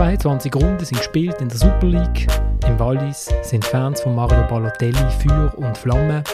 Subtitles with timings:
[0.00, 2.26] 22 Runden sind gespielt in der Super League.
[2.66, 6.24] Im Wallis sind Fans von Mario Balotelli Feuer und Flamme.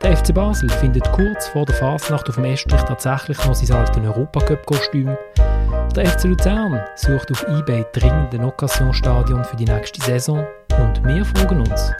[0.00, 3.96] Der FC Basel findet kurz vor der Fasnacht auf dem Estrich tatsächlich noch sein altes
[3.96, 5.16] Europacup-Kostüm.
[5.96, 10.46] Der FC Luzern sucht auf eBay dringend ein Occasion-Stadion für die nächste Saison.
[10.78, 11.92] Und wir fragen uns,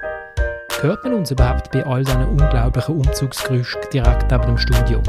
[0.80, 5.02] hört man uns überhaupt bei all diesen unglaublichen Umzugsgerüsten direkt neben dem Studio?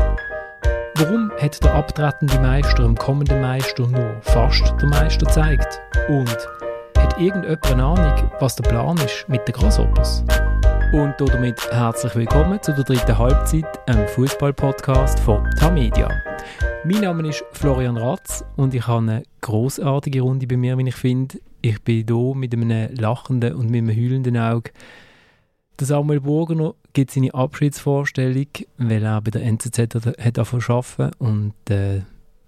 [0.96, 5.82] Warum hat der abtretende Meister dem kommenden Meister nur fast der Meister gezeigt?
[6.10, 6.30] Und
[6.98, 10.24] hat irgendjemand eine Ahnung, was der Plan ist mit den Grasshoppers?
[10.94, 16.10] Und damit herzlich willkommen zu der dritten Halbzeit, einem Fußball-Podcast von Tamedia.
[16.84, 20.96] Mein Name ist Florian Ratz und ich habe eine großartige Runde bei mir, wie ich
[20.96, 21.40] finde.
[21.62, 24.72] Ich bin hier mit einem lachenden und mit einem heulenden Auge
[25.82, 32.02] der Samuel Burgener gibt seine Abschiedsvorstellung, weil er bei der NZZ hat arbeiten und äh,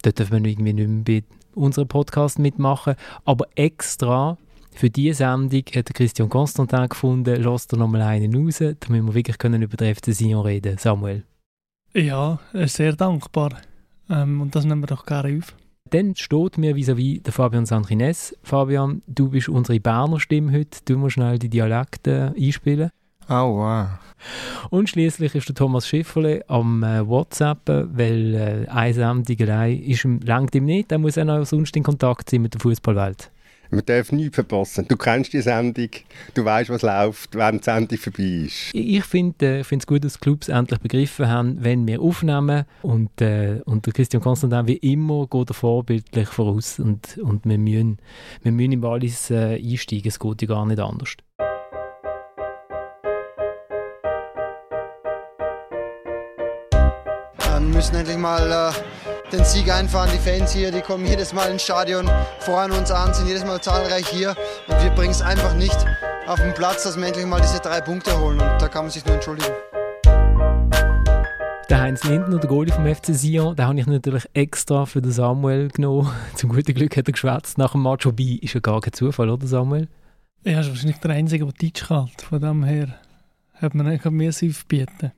[0.04, 1.24] dort dürfen wir irgendwie nicht mehr bei
[1.56, 2.96] unserem Podcast mitmachen.
[3.26, 4.38] Aber extra
[4.76, 9.38] für diese Sendung hat Christian Constantin gefunden, lasst er nochmal einen raus, damit wir wirklich
[9.40, 11.24] können über den FC Sion reden Samuel.
[11.94, 13.58] Ja, sehr dankbar.
[14.10, 15.56] Ähm, und das nehmen wir doch gerne auf.
[15.90, 18.36] Dann steht mir vis-à-vis -vis der Fabian Sanchines.
[18.44, 20.80] Fabian, du bist unsere Berner Stimme heute.
[20.86, 22.90] Du musst schnell die Dialekte einspielen.
[23.30, 23.88] Oh, wow.
[24.70, 30.06] Und schließlich ist der Thomas Schifferle am äh, WhatsApp, weil äh, eine Sendung allein ist
[30.06, 30.92] ihm, langt ihm nicht.
[30.92, 33.30] Er muss auch noch sonst in Kontakt sein mit der Fußballwelt.
[33.74, 34.86] Man darf nichts verpassen.
[34.88, 35.90] Du kennst die Sendung,
[36.36, 38.70] du weißt, was läuft, wenn die Sendung vorbei ist.
[38.74, 42.66] Ich finde es äh, gut, dass die Clubs endlich begriffen haben, wenn wir aufnehmen.
[42.84, 46.78] Und, äh, und der Christian Constantin, wie immer, geht er vorbildlich voraus.
[46.78, 47.98] Und, und wir, müssen,
[48.44, 50.08] wir müssen im Wallis äh, einsteigen.
[50.08, 51.16] Es geht ja gar nicht anders.
[57.70, 60.10] Müssen endlich mal äh, den Sieg einfahren.
[60.14, 63.62] Die Fans hier, die kommen jedes Mal ins Stadion, feuern uns an, sind jedes Mal
[63.62, 64.36] zahlreich hier.
[64.68, 65.78] Und wir bringen es einfach nicht
[66.28, 68.40] auf den Platz, dass wir endlich mal diese drei Punkte holen.
[68.40, 69.52] Und da kann man sich nur entschuldigen.
[71.70, 75.12] Der Heinz Lindner, der Goalie vom FC Sion, den habe ich natürlich extra für den
[75.12, 76.12] Samuel genommen.
[76.36, 78.06] Zum guten Glück hat er geschwätzt nach dem Match.
[78.06, 79.88] Wobei, ist ja gar kein Zufall, oder Samuel?
[80.44, 82.10] Ja, ist wahrscheinlich der Einzige, der Deutsch kann.
[82.30, 82.90] Von dem her
[83.56, 85.12] hat man eigentlich mehr aufbieten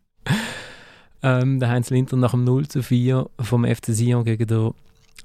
[1.24, 4.72] ähm, der Heinz Linter nach dem 0 zu 4 vom FC Sion gegen den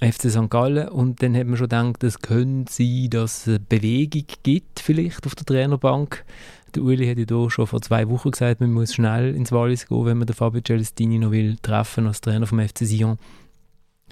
[0.01, 0.49] FC St.
[0.49, 5.27] Gallen und dann hat man schon gedacht, es könnte sein, dass es Bewegung gibt vielleicht
[5.27, 6.25] auf der Trainerbank.
[6.75, 9.87] Der Uli hat ja hier schon vor zwei Wochen gesagt, man muss schnell ins Wallis
[9.87, 13.19] gehen, wenn man den Fabio Celestini noch will treffen als Trainer vom FC Sion.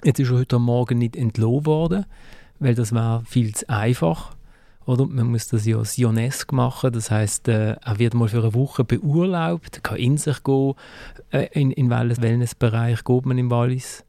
[0.03, 2.05] Jetzt ist er heute Morgen nicht entlohnt worden,
[2.59, 4.35] weil das war viel zu einfach.
[4.89, 5.05] Oder?
[5.05, 8.83] Man muss das ja sionesk machen, das heißt, äh, er wird mal für eine Woche
[8.83, 10.73] beurlaubt, kann in sich gehen.
[11.29, 14.03] Äh, in, in welchen Wellnessbereich geht man im Wallis?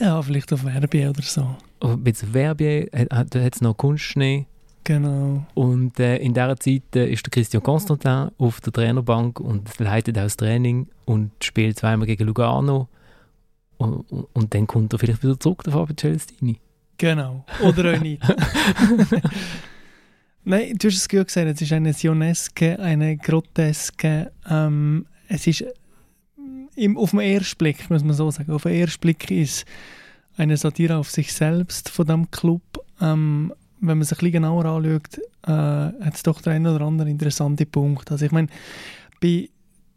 [0.00, 1.56] Ja, vielleicht auf Verbier oder so.
[1.80, 1.98] Auf
[2.32, 4.46] Verbier, da hat es noch Kunstschnee.
[4.84, 5.44] Genau.
[5.52, 10.16] Und äh, in dieser Zeit äh, ist der Christian Constantin auf der Trainerbank und leitet
[10.16, 12.88] auch das Training und spielt zweimal gegen Lugano.
[13.76, 16.58] Und, und, und dann kommt er vielleicht wieder zurück, der Fabio Celestini.
[16.96, 17.44] Genau.
[17.62, 18.22] Oder auch nicht.
[20.44, 24.32] Nein, du hast es gut gesagt, es ist eine Sioneske, eine Groteske.
[24.50, 25.64] Ähm, es ist
[26.74, 29.64] im, auf den ersten Blick, muss man so sagen, auf den ersten Blick ist
[30.36, 32.62] eine Satire auf sich selbst von diesem Club.
[33.00, 36.86] Ähm, wenn man sich ein bisschen genauer anschaut, äh, hat es doch der ein oder
[36.86, 38.10] andere interessante Punkt.
[38.10, 38.48] Also ich meine,
[39.20, 39.48] bei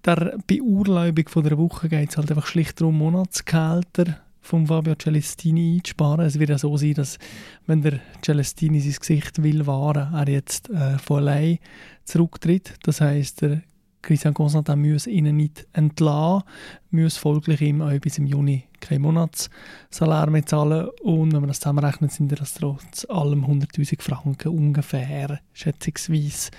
[0.06, 5.78] der Beurlaubung von der Woche geht es halt einfach schlicht darum, Monatsgehälter von Fabio Celestini
[5.78, 6.26] einzusparen.
[6.26, 7.18] Es wird ja so sein, dass
[7.66, 11.58] wenn der Celestini sein Gesicht will wahren, er jetzt äh, von allein
[12.04, 12.76] zurücktritt.
[12.84, 13.62] Das heißt, der
[14.04, 16.44] Christian Constantin muss ihnen nicht entlassen,
[16.92, 21.60] muss folglich ihm auch bis im Juni kein Monatssalär mehr zahlen und wenn man das
[21.60, 26.52] zusammenrechnet, sind das trotz allem 100'000 Franken ungefähr, schätzungsweise.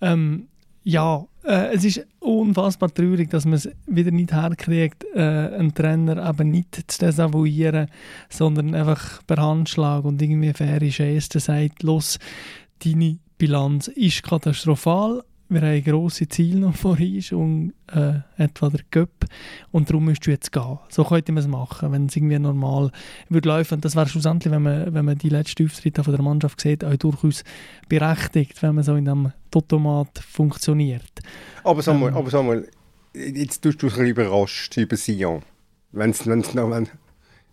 [0.00, 0.46] Ähm,
[0.86, 6.30] ja, äh, es ist unfassbar traurig, dass man es wieder nicht herkriegt, äh, einen Trainer
[6.30, 7.88] eben nicht zu desavouieren,
[8.28, 12.20] sondern einfach per Handschlag und irgendwie faire Geste sagt, los,
[12.84, 18.80] deine Bilanz ist katastrophal, wir haben grosse Ziele noch vor uns und äh, etwa der
[18.90, 19.26] Cup
[19.70, 20.78] und darum musst du jetzt gehen.
[20.88, 22.90] So könnte man es machen, wenn es irgendwie normal
[23.28, 23.80] würde laufen.
[23.80, 26.96] Das wäre schlussendlich, wenn man, wenn man die letzten Auftritte von der Mannschaft sieht, auch
[26.96, 27.44] durchaus
[27.88, 31.20] berechtigt, wenn man so in einem Totomat funktioniert.
[31.62, 32.68] Aber Samuel, ähm, aber Samuel
[33.14, 35.42] jetzt tust du dich überrascht über Sion.
[35.92, 36.88] Wenn's, wenn's noch, wenn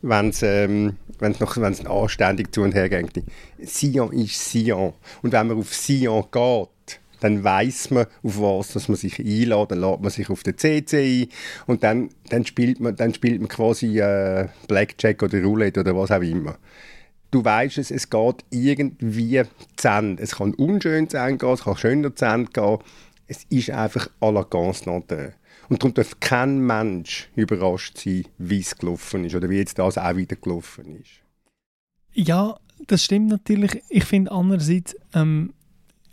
[0.03, 0.97] wenn es ähm,
[1.39, 3.23] noch wenn's anständig zu und her geht.
[3.59, 4.93] Sion ist Sion.
[5.21, 6.67] Und wenn man auf Sion geht,
[7.23, 10.57] dann weiß man, auf was dass man sich einlädt, dann lädt man sich auf den
[10.57, 11.27] CC ein
[11.67, 16.11] und dann, dann, spielt, man, dann spielt man quasi äh, Blackjack oder Roulette oder was
[16.11, 16.57] auch immer.
[17.33, 19.43] du weißt es, es geht irgendwie
[19.75, 20.21] zu Ende.
[20.21, 22.77] Es kann unschön zu Ende gehen, es kann schöner zu Ende gehen.
[23.27, 25.33] Es ist einfach à la Constantin.
[25.69, 29.97] Und darum darf kein Mensch überrascht sein, wie es gelaufen ist oder wie jetzt das
[29.97, 31.21] auch wieder gelaufen ist.
[32.13, 33.81] Ja, das stimmt natürlich.
[33.89, 35.53] Ich finde andererseits, ähm,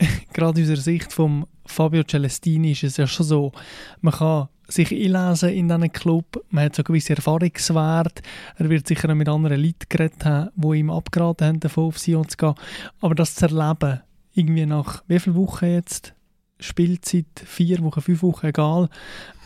[0.33, 3.53] gerade aus der Sicht von Fabio Celestini ist es ja schon so,
[4.01, 8.23] man kann sich einlesen in diesen Club, man hat so gewisse Erfahrungswerte,
[8.57, 12.29] er wird sicher mit anderen Leuten geredet haben, die ihm abgeraten haben, davon auf Sion
[12.29, 12.55] zu gehen,
[13.01, 14.01] aber das zu erleben,
[14.35, 16.15] irgendwie nach wie vielen Wochen jetzt?
[16.61, 18.89] Spielzeit, vier Wochen, fünf Wochen, egal.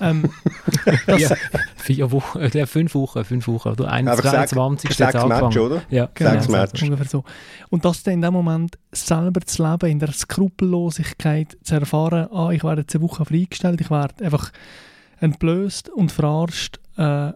[0.01, 0.31] Ähm,
[1.07, 1.37] das, ja,
[1.77, 4.91] vier Wochen, ich glaube fünf Wochen, fünf Wochen, oder 21.
[4.91, 5.83] Sechs, sechs Match, oder?
[5.91, 6.83] Ja, genau, sechs Match.
[6.83, 7.25] Ungefähr so.
[7.71, 12.51] Und das dann in dem Moment selber zu leben, in der Skrupellosigkeit zu erfahren, ah,
[12.51, 14.51] ich werde jetzt eine Woche freigestellt, ich werde einfach
[15.21, 17.33] entblößt und verarscht, äh,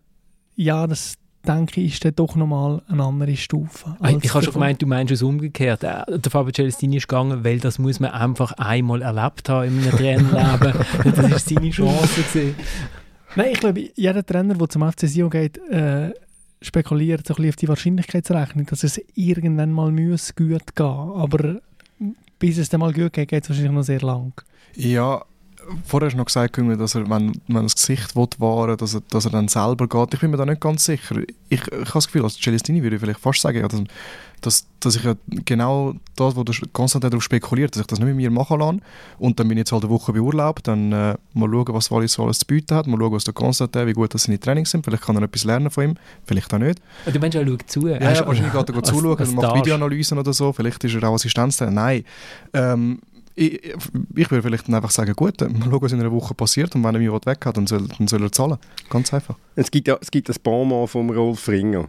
[0.57, 1.15] ja, das,
[1.49, 3.97] denke ich, ist dann doch nochmal eine andere Stufe.
[4.21, 5.83] Ich habe schon gemeint, du meinst es umgekehrt.
[5.83, 9.83] Äh, der Fabio Celestini ist gegangen, weil das muss man einfach einmal erlebt haben in
[9.83, 10.75] einem Trainerleben.
[11.05, 12.23] das war seine Chance.
[12.23, 12.55] Gewesen.
[13.35, 16.13] Nein, ich glaube, jeder Trainer, der zum FC Sion geht, äh,
[16.61, 21.61] spekuliert so ein bisschen auf die Wahrscheinlichkeitsrechnung, dass es irgendwann mal muss gut gehen Aber
[22.39, 24.33] bis es dann mal gut geht, geht es wahrscheinlich noch sehr lang.
[24.75, 25.25] Ja,
[25.85, 29.25] vorher hast du noch gesagt, dass er, wenn, wenn das Gesicht wahren dass er, dass
[29.25, 30.15] er dann selber geht.
[30.15, 31.17] Ich bin mir da nicht ganz sicher.
[31.49, 33.83] Ich, ich habe das Gefühl, als Celestini würde ich vielleicht fast sagen, ja, dass,
[34.41, 38.09] dass, dass ich ja genau das, wo der Konstantin darauf spekuliert, dass ich das nicht
[38.09, 38.79] mit mir machen lasse
[39.19, 42.13] und dann bin ich jetzt halt eine Woche beurlaubt, dann äh, mal schauen, was Wallis
[42.13, 44.71] so alles zu bieten hat, mal schauen, was der Konstantin, wie gut das seine Trainings
[44.71, 45.95] sind, vielleicht kann er etwas lernen von ihm,
[46.25, 46.81] vielleicht auch nicht.
[47.07, 47.89] Du meinst, er schaut zu?
[47.89, 51.73] Ja, ja wahrscheinlich geht er zuschauen, macht Videoanalysen oder so, vielleicht ist er auch Assistenztrainer.
[51.73, 52.05] Nein,
[52.53, 53.01] ähm,
[53.39, 53.75] ich,
[54.17, 56.95] ich würde vielleicht einfach sagen, gut, mal schauen, was in einer Woche passiert und wenn
[56.95, 58.59] er mich weg hat, dann soll, dann soll er zahlen.
[58.91, 59.37] Ganz einfach.
[59.55, 61.89] Es gibt, ja, es gibt das Bonmot vom Rolf Ringer,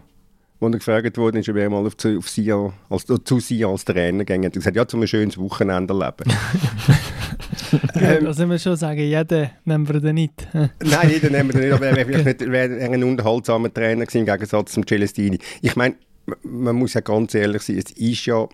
[0.59, 3.83] wo er gefragt wurde, ob er mal auf, zu, auf Sia, als, zu Sia als
[3.83, 4.43] Trainer ging.
[4.43, 6.31] Er hat gesagt, ja, zu einem schönes Wochenende leben.
[7.95, 10.47] ähm, also wir schon sagen, jeden nehmen wir den nicht.
[10.53, 14.73] Nein, jeden nehmen wir nicht, aber er wäre wär ein unterhaltsamer Trainer gewesen, im Gegensatz
[14.73, 15.39] zum Celestini.
[15.61, 15.95] Ich meine,
[16.43, 18.47] man muss ja ganz ehrlich sein, es ist ja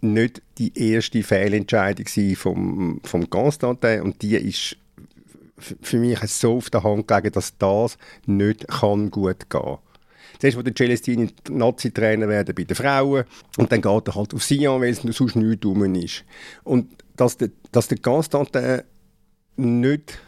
[0.00, 2.06] nicht die erste Fehlentscheidung
[2.36, 4.76] vom, vom Constantin und die ist
[5.58, 9.78] für mich so auf der Hand gelegen, dass das nicht kann gut gehen kann.
[10.38, 13.24] Zuerst wo der Celestini Nazi-Trainer werden bei den Frauen
[13.58, 16.24] und dann geht er halt auf Sion, weil es sonst nichts rum ist.
[16.64, 18.82] Und dass der, dass der Constantin
[19.56, 20.18] nicht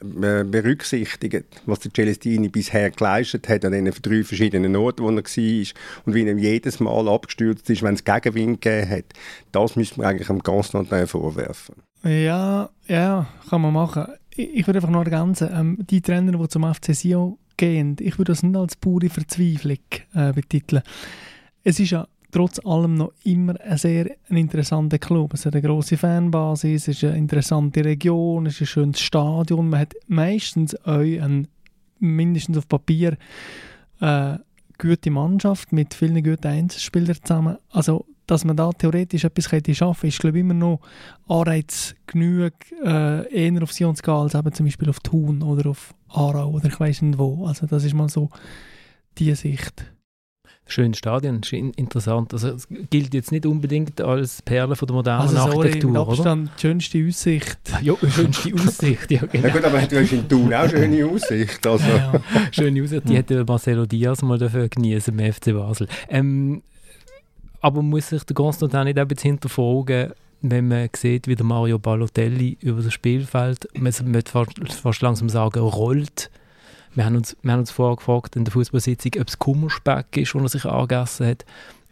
[0.00, 5.16] äh, berücksichtigt, was der Celestini bisher geleistet hat an den drei verschiedenen Orten, wo er
[5.16, 5.64] war
[6.06, 9.04] und wie er jedes Mal abgestürzt ist, wenn es Gegenwind gegeben hat.
[9.52, 11.74] Das müsste man eigentlich am Constantin vorwerfen.
[12.02, 14.06] Ja, ja, kann man machen.
[14.34, 18.18] Ich, ich würde einfach noch ergänzen, ähm, die Trainer, die zum FC Sion gehen, ich
[18.18, 19.78] würde das nicht als pure Verzweiflung
[20.14, 20.82] äh, betiteln.
[21.62, 25.34] Es ist ja trotz allem noch immer ein sehr interessanter Club.
[25.34, 29.70] Es hat eine grosse Fanbasis, es ist eine interessante Region, es ist ein schönes Stadion.
[29.70, 31.48] Man hat meistens auch ein,
[31.98, 33.16] mindestens auf Papier
[34.00, 34.38] äh,
[34.78, 37.58] gute Mannschaft mit vielen guten Einzelspielern zusammen.
[37.70, 39.60] Also, dass man da theoretisch etwas schaffen
[40.00, 40.80] könnte, ist glaube ich immer noch
[41.28, 42.52] Anreiz genug,
[42.84, 46.50] äh, eher auf Sion zu gehen, als eben zum Beispiel auf Thun oder auf Aarau
[46.50, 47.46] oder ich weiß nicht wo.
[47.46, 48.30] Also das ist mal so
[49.18, 49.92] die Sicht
[50.70, 52.32] schönes Stadion, ist interessant.
[52.32, 56.50] Also es gilt jetzt nicht unbedingt als Perle von der modernen also, Architektur, sorry, Abstand,
[56.56, 57.58] die schönste Aussicht.
[57.82, 59.48] Ja, schönste Aussicht, ja genau.
[59.48, 61.66] Ja gut, aber du hast in Thun auch schöne Aussicht.
[61.66, 61.84] Also.
[61.86, 62.20] Ja, ja.
[62.52, 65.88] Schöne Aussicht, die hätte Marcelo Diaz mal dafür genießen beim FC Basel.
[66.08, 66.62] Ähm,
[67.60, 70.12] aber muss sich der Konstantin nicht ein bisschen hinterfragen,
[70.42, 74.46] wenn man sieht, wie der Mario Balotelli über das Spielfeld, man möchte
[74.82, 76.30] fast langsam sagen, rollt,
[76.94, 80.34] wir haben uns, wir haben uns vorher gefragt in der Fußballsitzung, ob es Kummerspeck ist,
[80.34, 81.44] den er sich angegessen hat.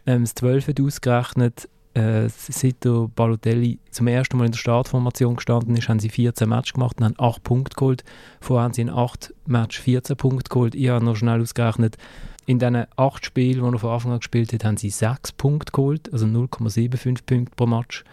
[0.05, 5.35] Ähm, das 12 hat ausgerechnet, äh, seit der Balotelli zum ersten Mal in der Startformation
[5.35, 8.03] gestanden ist, haben sie 14 Matches gemacht und haben 8 Punkte geholt.
[8.41, 10.75] Vorher haben sie in 8 Matches 14 Punkte geholt.
[10.75, 11.97] Ich habe noch schnell ausgerechnet,
[12.45, 15.71] in diesen 8 Spielen, die er von Anfang an gespielt hat, haben sie 6 Punkte
[15.71, 18.03] geholt, also 0,75 Punkte pro Match.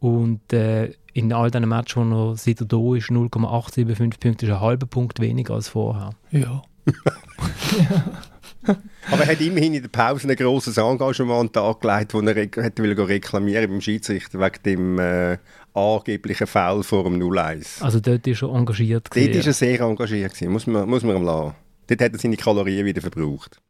[0.00, 4.52] Und äh, in all diesen Matches, wo er seit er da ist, 0,875 Punkte, ist
[4.52, 6.10] ein halber Punkt weniger als vorher.
[6.30, 6.62] Ja.
[9.10, 12.20] Aber er hat immerhin in der Pause ein grosses Engagement an den Tag gelegt, wo
[12.20, 15.38] er hätte reklamieren beim Schiedsrichter wegen dem äh,
[15.74, 17.82] angeblichen Foul vor dem 0-1.
[17.82, 19.08] Also dort ist er engagiert.
[19.14, 20.52] Dort war er sehr engagiert, gewesen.
[20.52, 21.54] muss man, muss man ihm lassen.
[21.86, 23.60] Dort hat er seine Kalorien wieder verbraucht.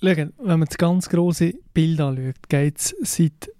[0.00, 3.50] Schauen, wenn man das ganz große Bild anschaut, geht es seit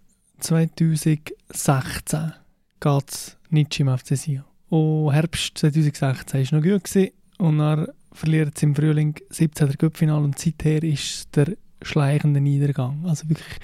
[0.40, 2.32] 2016
[2.80, 4.44] geht es nicht im FC Sion.
[4.68, 9.76] Und Herbst 2016 war noch gut gewesen, und dann verliert es im Frühling 17.
[9.76, 13.04] Cup-Final und seither ist der schleichender Niedergang.
[13.06, 13.58] Also wirklich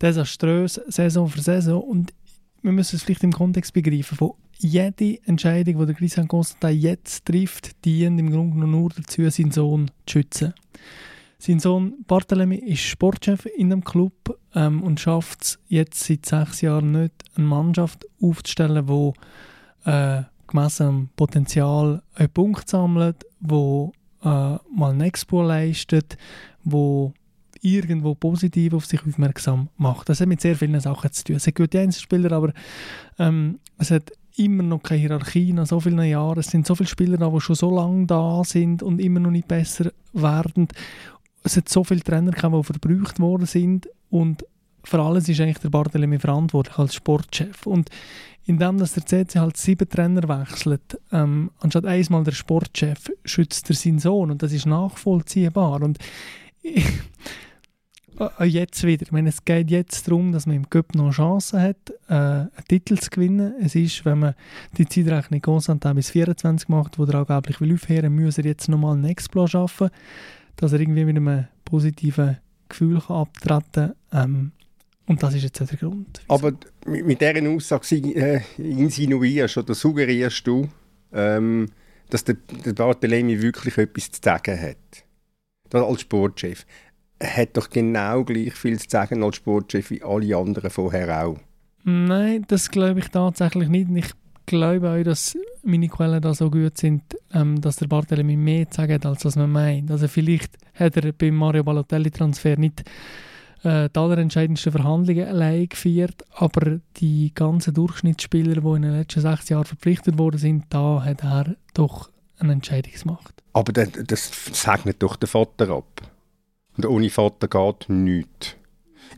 [0.00, 1.82] desaströs, Saison für Saison.
[1.82, 2.12] Und
[2.62, 7.24] wir müssen es vielleicht im Kontext begreifen, von jede Entscheidung, die der Christian Constantin jetzt
[7.24, 10.54] trifft, dient im Grunde genommen nur dazu, seinen Sohn zu schützen.
[11.38, 16.60] Sein Sohn Barthélemy ist Sportchef in dem Club ähm, und schafft es jetzt seit sechs
[16.60, 23.92] Jahren nicht, eine Mannschaft aufzustellen, die äh, gemessen am Potenzial einen Punkt sammelt, wo
[24.22, 26.16] äh, mal einen Expo leistet,
[26.64, 27.12] wo
[27.60, 30.08] irgendwo positiv auf sich aufmerksam macht.
[30.08, 31.36] Das hat mit sehr vielen Sachen zu tun.
[31.36, 32.52] Es hat gute Einzelspieler, aber
[33.18, 36.38] ähm, es hat immer noch keine Hierarchie nach so vielen Jahren.
[36.38, 39.30] Es sind so viele Spieler da, die schon so lange da sind und immer noch
[39.30, 40.68] nicht besser werden
[41.44, 44.44] es hat so viele Trainer gehabt, die verbraucht worden sind und
[44.84, 47.66] für alles ist eigentlich der Barthelemy verantwortlich als Sportchef.
[47.66, 47.90] Und
[48.44, 53.76] indem dass der CC halt sieben Trainer wechselt, ähm, anstatt einmal der Sportchef, schützt er
[53.76, 55.82] seinen Sohn und das ist nachvollziehbar.
[55.82, 55.98] Und
[56.62, 56.84] ich,
[58.44, 59.02] jetzt wieder.
[59.02, 62.50] Ich meine, es geht jetzt darum, dass man im Cup noch Chancen hat, äh, einen
[62.68, 63.54] Titel zu gewinnen.
[63.60, 64.34] Es ist, wenn man
[64.76, 68.94] die Zeitrechnung Constantin bis 24 macht, wo er angeblich will aufhören, muss er jetzt nochmal
[68.94, 69.90] einen Exploit schaffen
[70.56, 74.30] dass er irgendwie mit einem positiven Gefühl kann abtreten kann.
[74.30, 74.52] Ähm,
[75.06, 76.22] und das ist jetzt auch der Grund.
[76.22, 76.34] Wieso.
[76.34, 76.52] Aber
[76.86, 80.68] mit, mit dieser Aussage äh, insinuierst oder suggerierst du,
[81.12, 81.68] ähm,
[82.10, 85.04] dass der, der Barthelemy wirklich etwas zu sagen hat.
[85.70, 86.66] Das als Sportchef.
[87.18, 91.38] Er hat doch genau gleich viel zu sagen als Sportchef wie alle anderen vorher auch.
[91.84, 93.88] Nein, das glaube ich tatsächlich nicht.
[93.94, 94.12] Ich
[94.46, 98.76] glaube auch, dass meine Quellen da so gut sind, ähm, dass der Barthelemy mehr zu
[98.76, 99.90] sagen hat, als was man meint.
[99.90, 102.82] Also vielleicht hat er beim Mario Balotelli-Transfer nicht
[103.62, 109.48] äh, die allerentscheidendsten Verhandlungen allein geführt, aber die ganzen Durchschnittsspieler, die in den letzten sechs
[109.48, 113.42] Jahren verpflichtet worden sind, da hat er doch eine Entscheidungsmacht.
[113.52, 116.02] Aber das, das segnet doch der Vater ab.
[116.76, 118.56] Und ohne Vater geht nichts.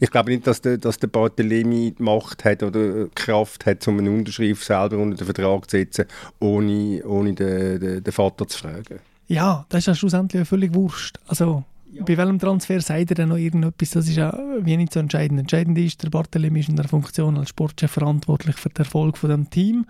[0.01, 3.99] Ich glaube nicht, dass der, dass der Barthelemy die Macht hat oder Kraft hat, um
[3.99, 6.07] eine Unterschrift selber unter den Vertrag zu setzen,
[6.41, 9.01] ohne, ohne den, den, den Vater zu fragen.
[9.27, 11.19] Ja, das ist ja schlussendlich völlig wurscht.
[11.27, 12.03] Also, ja.
[12.05, 13.91] bei welchem Transfer sagt er denn noch irgendetwas?
[13.91, 15.41] Das ist ja wie nicht so entscheidend.
[15.41, 19.31] Entscheidend ist, der Barthelemy ist in der Funktion als Sportchef verantwortlich für den Erfolg von
[19.31, 19.87] dem Team.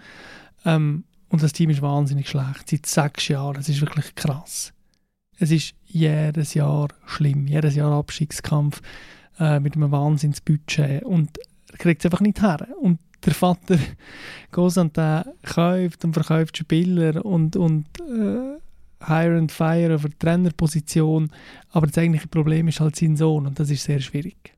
[0.64, 2.70] Ähm, und das Team ist wahnsinnig schlecht.
[2.70, 3.54] Seit sechs Jahren.
[3.54, 4.72] Das ist wirklich krass.
[5.38, 7.48] Es ist jedes Jahr schlimm.
[7.48, 8.80] Jedes Jahr Abstiegskampf
[9.38, 11.38] äh, mit einem Wahnsinnsbudget und
[11.72, 12.68] er kriegt es einfach nicht her.
[12.80, 13.76] Und der Vater
[14.52, 18.58] geht und der kauft und verkauft Spieler und, und äh,
[19.06, 21.30] hire and fire auf der Trainerposition,
[21.70, 24.54] aber das eigentliche Problem ist halt sein Sohn und das ist sehr schwierig.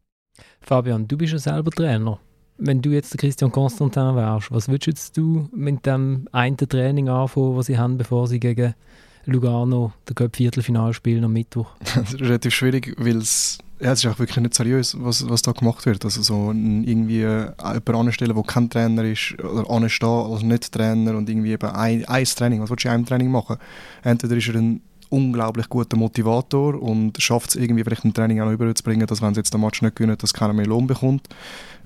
[0.60, 2.18] Fabian, du bist ja selber Trainer.
[2.58, 7.56] Wenn du jetzt der Christian Constantin wärst, was würdest du mit dem einen Training anfangen,
[7.56, 8.74] was sie haben, bevor sie gegen
[9.26, 11.70] Lugano der Cup-Viertelfinal spielen am Mittwoch?
[11.94, 15.42] Das ist relativ schwierig, weil es ja, es ist auch wirklich nicht seriös, was, was
[15.42, 16.04] da gemacht wird.
[16.04, 21.28] Also so irgendwie äh, jemanden anstellen, der kein Trainer ist, oder anstehen als Nicht-Trainer und
[21.28, 23.56] irgendwie eben ein, ein Training, was willst du in einem Training machen?
[24.02, 28.46] Entweder ist er ein unglaublich guter Motivator und schafft es irgendwie vielleicht ein Training auch
[28.46, 31.28] noch überzubringen, dass wenn sie jetzt den Match nicht gewinnen, dass keiner mehr Lohn bekommt.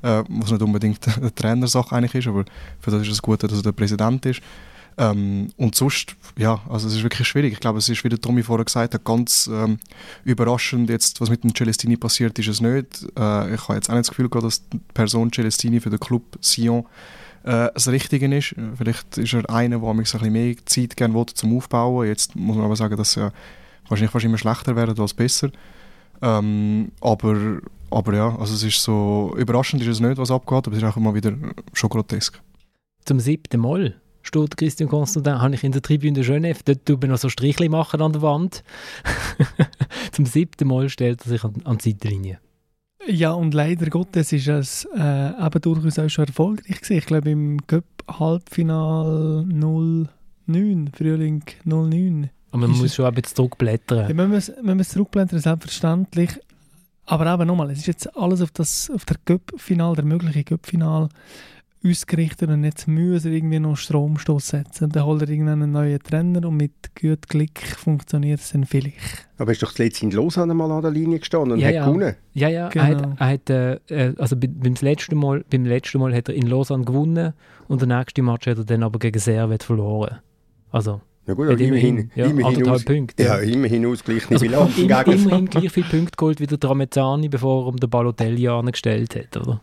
[0.02, 2.44] Äh, was nicht unbedingt eine Trainersache eigentlich ist, aber
[2.78, 4.40] für das ist es gut, dass er der Präsident ist.
[5.00, 7.54] Ähm, und sonst, ja, also es ist wirklich schwierig.
[7.54, 9.78] Ich glaube, es ist, wie der Tommy vorher gesagt hat, ganz ähm,
[10.24, 13.06] überraschend jetzt, was mit dem Celestini passiert, ist es nicht.
[13.18, 16.00] Äh, ich habe jetzt auch nicht das Gefühl gehabt, dass die Person Celestini für den
[16.00, 16.84] Club Sion
[17.44, 18.54] äh, das Richtige ist.
[18.76, 22.06] Vielleicht ist er einer, der mich ein bisschen mehr Zeit gerne will zum Aufbauen.
[22.06, 23.32] Jetzt muss man aber sagen, dass er
[23.88, 25.50] wahrscheinlich fast immer schlechter werden als besser.
[26.20, 30.72] Ähm, aber, aber ja, also es ist so, überraschend ist es nicht, was abgeht, aber
[30.72, 31.32] es ist auch immer wieder
[31.72, 32.38] schon grotesk.
[33.06, 33.99] Zum siebten Mal
[34.30, 37.68] steht Christian Constantin, habe ich in der Tribüne Genève, dort tut man noch so Strichli
[37.68, 38.62] machen an der Wand.
[40.12, 42.38] Zum siebten Mal stellt er sich an, an die Seitenlinie.
[43.06, 46.98] Ja, und leider Gottes ist es äh, eben durchaus auch schon erfolgreich gewesen.
[46.98, 52.30] Ich glaube, im Cup-Halbfinal 09, Frühling 09.
[52.52, 54.08] Aber man muss schon ein bisschen zurückblättern.
[54.08, 56.30] Ja, man, muss, man muss zurückblättern, selbstverständlich.
[57.06, 61.08] Aber eben nochmal, es ist jetzt alles auf das auf der Cup-Final, der mögliche Cup-Final
[61.84, 64.90] ausgerichtet und jetzt müssen irgendwie noch Stromstoß setzen.
[64.90, 69.28] Dann holt er irgendeinen neuen Trainer und mit gutem Glück funktioniert es dann vielleicht.
[69.38, 71.86] Aber ist doch letztes in Lausanne mal an der Linie gestanden und ja, hat ja.
[71.86, 72.14] gewonnen.
[72.34, 73.14] Ja, ja, genau.
[73.18, 76.46] er hat, er hat äh, also beim letzten, Mal, beim letzten Mal hat er in
[76.46, 77.32] Lausanne gewonnen
[77.68, 80.18] und der nächste Match hat er dann aber gegen Servet verloren.
[80.70, 83.22] Also ja gut, aber immerhin, ja, immerhin, aus, Punkte.
[83.22, 84.78] Ja, immerhin ausgleichende also, Bilanz.
[84.78, 89.14] Immer, immerhin gleich viele Punkte geholt wie der Tramezzani, bevor er um den Balotelli angestellt
[89.14, 89.60] hat, oder?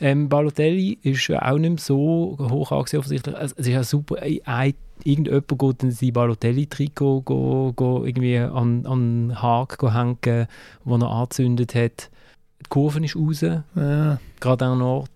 [0.00, 3.34] Ähm, Balotelli ist auch nicht mehr so hoch angesehen offensichtlich.
[3.38, 4.74] Es ist ja super, ein
[5.04, 10.46] irgendjemand geht dann sein Balotelli-Trikot go, go irgendwie an, an den Haken hängen,
[10.84, 12.10] wo er angezündet hat.
[12.60, 14.18] Die Kurve ist raus, Ja.
[14.40, 15.10] gerade an Ort.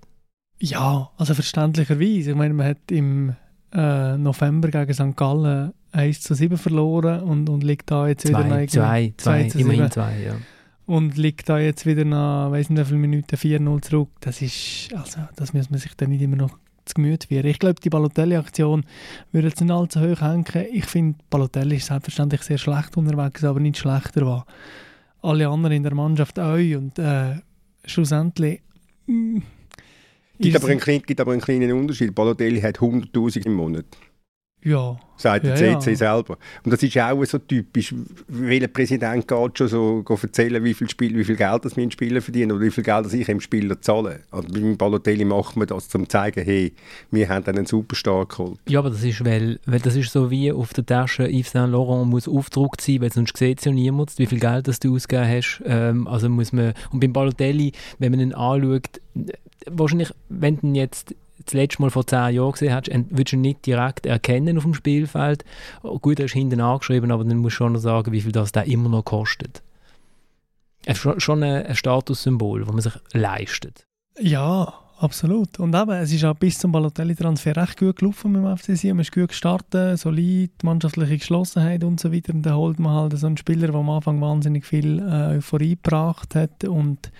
[0.60, 2.30] Ja, also verständlicherweise.
[2.30, 3.34] Ich meine, man hat im
[3.72, 5.16] äh, November gegen St.
[5.16, 9.58] Gallen 1 zu 7 verloren und, und liegt da jetzt wieder Zwei, zwei, zwei, zu
[9.60, 9.90] immerhin sieben.
[9.92, 10.34] zwei, ja.
[10.88, 14.08] Und liegt da jetzt wieder nach, weiß nicht wie viele Minuten, 4-0 zurück.
[14.20, 17.44] Das ist, also, das muss man sich dann nicht immer noch zu Gemüt führen.
[17.44, 18.86] Ich glaube, die Balotelli-Aktion
[19.30, 20.46] würde jetzt nicht allzu hoch hängen.
[20.72, 24.46] Ich finde, Balotelli ist selbstverständlich sehr schlecht unterwegs, aber nicht schlechter war.
[25.20, 27.34] Alle anderen in der Mannschaft auch und äh,
[27.84, 28.62] schlussendlich
[29.06, 29.40] mm,
[30.40, 32.14] Gibt aber, einen, gibt aber einen kleinen Unterschied.
[32.14, 33.84] Balotelli hat 100'000 im Monat.
[34.62, 35.96] Ja, sagt der Ja, CC ja.
[35.96, 36.36] selber.
[36.64, 37.94] Und das ist auch so typisch.
[38.26, 41.90] Welcher Präsident geht schon so go erzählen, wie viel, Spiel, wie viel Geld das mein
[41.90, 44.20] Spieler verdienen oder wie viel Geld das ich dem Spieler zahle?
[44.30, 46.72] Also beim Balotelli macht man das, um zu zeigen, hey,
[47.10, 48.58] wir haben einen Superstar geholt.
[48.68, 51.72] Ja, aber das ist, weil, weil das ist so wie auf der Tasche Yves Saint
[51.72, 54.94] Laurent muss aufgedruckt sein, weil sonst sieht es ja niemand, wie viel Geld das du
[54.94, 55.62] ausgegeben hast.
[55.64, 59.00] Ähm, also muss man, und beim Balotelli, wenn man ihn anschaut,
[59.66, 63.42] wahrscheinlich, wenn du jetzt das letzte Mal vor zehn Jahren gesehen hast, würdest du ihn
[63.42, 65.44] nicht direkt erkennen auf dem Spielfeld.
[65.82, 68.32] Oh, Gut, er ist hinten angeschrieben, aber dann musst du schon noch sagen, wie viel
[68.32, 69.62] das da immer noch kostet.
[70.94, 73.84] Schon- ein, Statussymbol, das man sich leistet.
[74.20, 75.58] Ja, absolut.
[75.60, 78.96] Und eben, es ist auch bis zum Balotelli-Transfer recht gut gelaufen mit dem FC Sion.
[78.96, 82.32] Man ist gut gestartet, solid, mannschaftliche Geschlossenheit und so weiter.
[82.32, 85.76] Und dann holt man halt so einen Spieler, der am Anfang wahnsinnig viel äh, Euphorie
[85.76, 87.10] gebracht hat und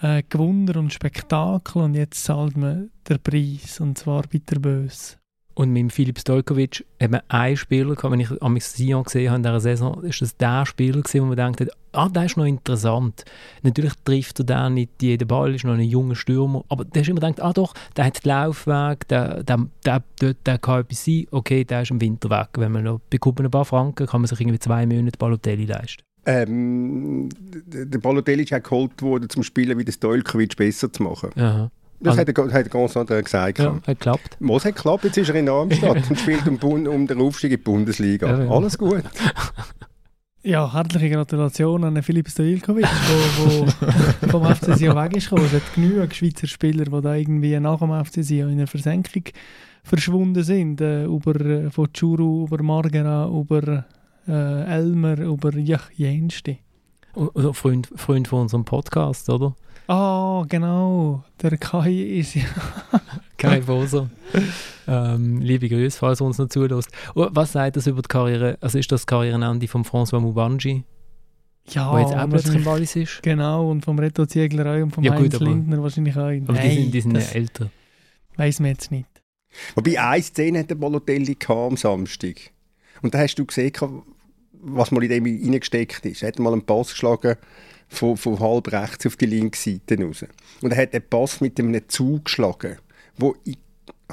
[0.00, 1.82] äh, Gewunder und Spektakel.
[1.82, 5.18] Und jetzt zahlt man den Preis, und zwar bitterbös.
[5.58, 9.38] Und mit Filip Stojkovic hat man einen Spieler gehabt, wenn ich am Sion gesehen habe
[9.38, 12.44] in dieser Saison, ist das der Spieler gewesen, wo man denkt, ah, der ist noch
[12.44, 13.24] interessant.
[13.62, 17.08] Natürlich trifft er den nicht jeden Ball, ist noch ein junger Stürmer, aber der ist
[17.08, 21.06] immer gedacht, ah doch, der hat den Laufweg, der, der, der, der, der kann etwas
[21.06, 22.48] sein, okay, der ist im Winter weg.
[22.58, 26.02] Wenn man noch bekommt ein paar Franken, kann man sich irgendwie zwei Monate Balotelli leisten.
[26.26, 27.28] Ähm,
[27.66, 31.30] der der Balotelli ist auch geholt worden, zum Spielen wie der Stojkovic besser zu machen.
[31.36, 31.70] Aha.
[32.00, 33.58] Das Also- hat er, hat er ganz andere gesagt.
[33.58, 34.36] Ja, hat geklappt.
[34.40, 35.04] Was hat geklappt?
[35.04, 38.26] Jetzt ist er in Darmstadt und spielt um, Bund- um den Aufstieg in die Bundesliga.
[38.28, 38.50] Ja, ja.
[38.50, 39.02] Alles gut.
[40.42, 45.32] Ja, herzliche Gratulation an den Filip Stojkovic, der vom FC Sion weg ist.
[45.32, 49.24] Es hat genügend Schweizer Spieler, die da irgendwie nach dem FC Sion in einer Versenkung
[49.82, 50.80] verschwunden sind.
[50.80, 53.86] Äh, über, äh, von Churu, über Margera, über
[54.28, 56.58] äh, Elmer, über ja, jenste.
[57.14, 59.54] Also Freund, Freund von unserem Podcast, oder?
[59.88, 61.24] Ah, genau.
[61.40, 62.42] Der Kai ist ja...
[63.38, 64.10] Kai Boser.
[64.88, 66.90] ähm, liebe Grüße, falls er uns noch zulässt.
[67.14, 68.58] Oh, was sagt das über die Karriere?
[68.60, 70.82] Also ist das Karrierenende von François Mubanji,
[71.68, 73.22] Ja, der jetzt auch plötzlich im Wallis ist?
[73.22, 76.20] Genau, und vom Reto Ziegler auch und vom Ja, gut, Heinz aber- Lindner wahrscheinlich auch.
[76.22, 77.70] Aber die Nein, sind, die sind ja älter.
[78.36, 79.08] weiss man jetzt nicht.
[79.74, 82.36] Wobei, eine Szene hat der Balotelli am Samstag.
[83.02, 83.72] Und da hast du gesehen,
[84.66, 86.22] was mal in dem reingesteckt ist.
[86.22, 87.36] Er hat mal einen Pass geschlagen
[87.88, 90.24] von, von halb rechts auf die linke Seite raus.
[90.60, 92.78] Und er hat den Pass mit einem Zug geschlagen,
[93.16, 93.36] wo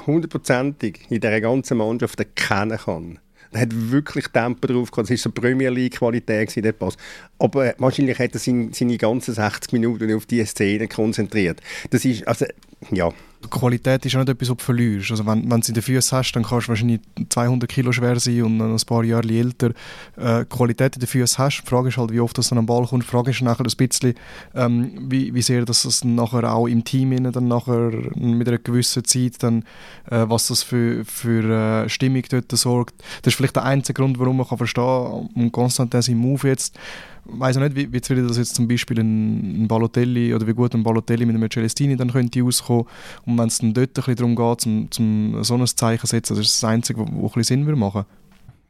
[0.06, 3.18] hundertprozentig in dieser ganzen Mannschaft erkennen kann.
[3.52, 5.10] Er hat wirklich Tempo drauf gehabt.
[5.10, 6.96] Das war so Premier League-Qualität, der Pass.
[7.38, 11.60] Aber wahrscheinlich hat er seine, seine ganzen 60 Minuten auf diese Szene konzentriert.
[11.90, 12.46] Das ist, also,
[12.90, 13.12] ja.
[13.54, 15.10] Qualität ist auch nicht etwas, was du verlierst.
[15.12, 17.92] Also wenn, wenn du es in den Füßen hast, dann kannst du wahrscheinlich 200 Kilo
[17.92, 19.70] schwer sein und ein paar Jahre älter.
[20.16, 21.62] Äh, Qualität in den Füßen hast.
[21.62, 23.04] Die Frage ist halt, wie oft das dann am Ball kommt.
[23.04, 24.14] Die Frage ist nachher ein bisschen,
[24.54, 29.42] ähm, wie, wie sehr das nachher auch im Team dann nachher mit einer gewissen Zeit
[29.42, 29.64] dann,
[30.10, 32.94] äh, was das für, für äh, Stimmung dort sorgt.
[33.22, 36.76] Das ist vielleicht der einzige Grund, warum man kann verstehen und Konstantin sein Move jetzt
[37.24, 40.74] weiß nicht, wie, wie würde das jetzt zum Beispiel ein, ein Balotelli oder wie gut
[40.74, 42.86] ein Balotelli mit einem Celestini dann könnte auskommen
[43.26, 46.06] und wenn es dann dort ein bisschen darum geht, zum, zum so ein Zeichen zu
[46.06, 48.04] setzen, das ist das Einzige, was ein bisschen Sinn würde machen.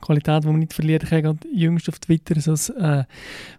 [0.01, 1.03] Qualität, die man nicht verliert.
[1.03, 3.05] Ich habe gerade jüngst auf Twitter so ein äh,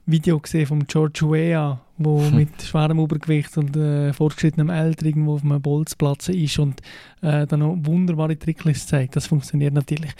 [0.05, 2.35] Video gesehen von George Weah, wo Hm.
[2.35, 6.81] mit schwerem Übergewicht und äh, fortgeschrittenem Alter irgendwo auf einem Bolzplatz ist und
[7.21, 9.15] äh, dann noch wunderbare Tricks zeigt.
[9.15, 10.11] Das funktioniert natürlich.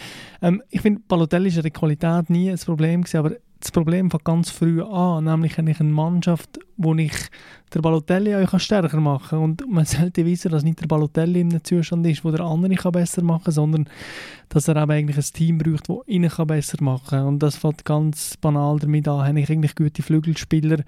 [0.42, 4.12] Ähm, ich finde, Balotelli ist ja die Qualität nie ein Problem gewesen, aber das Problem
[4.12, 7.14] fängt ganz früh an, nämlich habe ich eine Mannschaft, wo ich
[7.74, 11.50] der Balotelli auch stärker machen kann und man sollte wissen, dass nicht der Balotelli in
[11.50, 13.90] einem Zustand ist, wo der andere kann besser machen kann, sondern
[14.50, 17.26] dass er eben eigentlich ein Team braucht, das ihn kann besser machen kann.
[17.26, 20.84] Und das fängt ganz banal damit an, habe ich eigentlich gute Flügelspieler,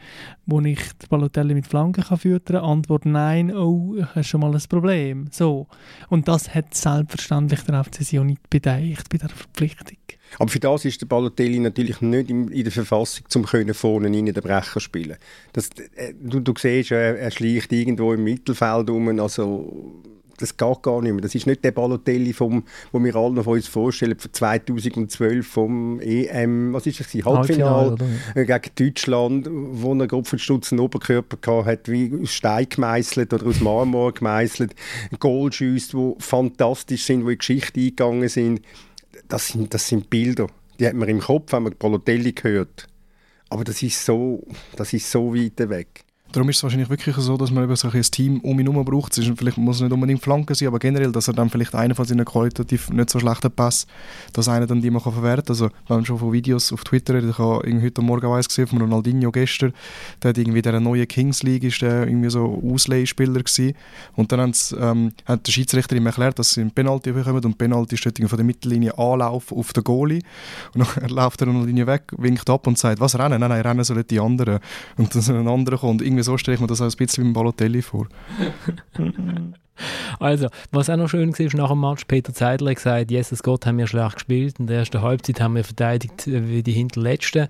[0.45, 2.63] wo ich den Balotelli mit Flanken kann füttern?
[2.63, 5.27] Antwort nein, oh, ich habe schon mal ein Problem.
[5.31, 5.67] So.
[6.09, 9.97] Und das hat selbstverständlich der FC Sion nicht bedeicht bei der Verpflichtung.
[10.39, 14.25] Aber für das ist der Balotelli natürlich nicht in, in der Verfassung, um vorne rein
[14.25, 15.17] den Brecher zu spielen.
[15.53, 20.03] Das, äh, du, du siehst, er, er schleicht irgendwo im Mittelfeld um, also
[20.37, 21.21] das geht gar nicht mehr.
[21.21, 25.99] Das ist nicht der Balotelli, vom, wo wir alle noch uns vorstellen, von 2012 vom
[25.99, 27.95] EM, was ist das, Halbfinale
[28.35, 34.75] gegen Deutschland, wo er Kopfenstutzen Oberkörper hatte, wie aus Stein gemeißelt oder aus Marmor gemeißelt,
[35.19, 38.61] Goalschüsse, die fantastisch sind, die in die Geschichte eingegangen sind.
[39.27, 40.47] Das sind, das sind Bilder,
[40.79, 42.87] die hat man im Kopf, wenn man Balotelli hört.
[43.49, 44.45] Aber das ist so,
[44.75, 46.03] das ist so weit weg.
[46.31, 48.83] Darum ist es wahrscheinlich wirklich so, dass man eben so ein Team um ihn herum
[48.83, 49.17] braucht.
[49.17, 51.73] Es ist, vielleicht muss es nicht unbedingt Flanken sein, aber generell, dass er dann vielleicht
[51.73, 53.87] einen von seinen qualitativ nicht so schlechten Pass,
[54.33, 55.53] dass einer dann die man verwerten kann.
[55.53, 58.67] Also, wenn man schon von Videos auf Twitter redet, ich habe heute Morgen weiss gesehen
[58.67, 59.73] von Ronaldinho gestern,
[60.21, 63.73] der hat irgendwie der neue Kings League ist der irgendwie so Ausleihspieler gewesen.
[64.15, 67.95] Und dann ähm, hat der Schiedsrichter ihm erklärt, dass sie einen Penalty bekommen und Penalty
[67.95, 70.21] steht von der Mittellinie Anlauf auf den Goalie.
[70.73, 73.39] Und dann läuft der Ronaldinho weg, winkt ab und sagt, was rennen?
[73.39, 74.59] Nein, nein, rennen sollen die anderen.
[74.97, 77.29] Und dann ein anderer kommt irgendwie so stelle ich mir das auch ein bisschen wie
[77.29, 78.07] ein Balotelli vor.
[80.19, 83.65] also, was auch noch schön war, nach dem Match, Peter Zeidler hat gesagt, Jesus Gott,
[83.65, 84.59] haben wir schlecht gespielt.
[84.59, 87.47] In der ersten Halbzeit haben wir verteidigt äh, wie die Hinterletzten.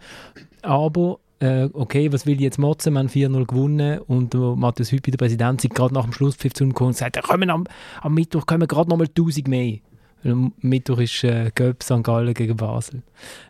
[0.61, 2.93] Aber äh, okay, was will ich jetzt motzen?
[2.93, 6.65] Wir haben 4-0 gewonnen und Matthias Hüppi, der Präsident, sind gerade nach dem Schlusspfiff zu
[6.65, 7.65] und sagt, kommen am,
[8.01, 9.77] am Mittwoch kommen gerade nochmal 1000 mehr.
[10.25, 12.03] Am Mittwoch ist äh, Göpp St.
[12.03, 13.03] Gallen gegen Basel.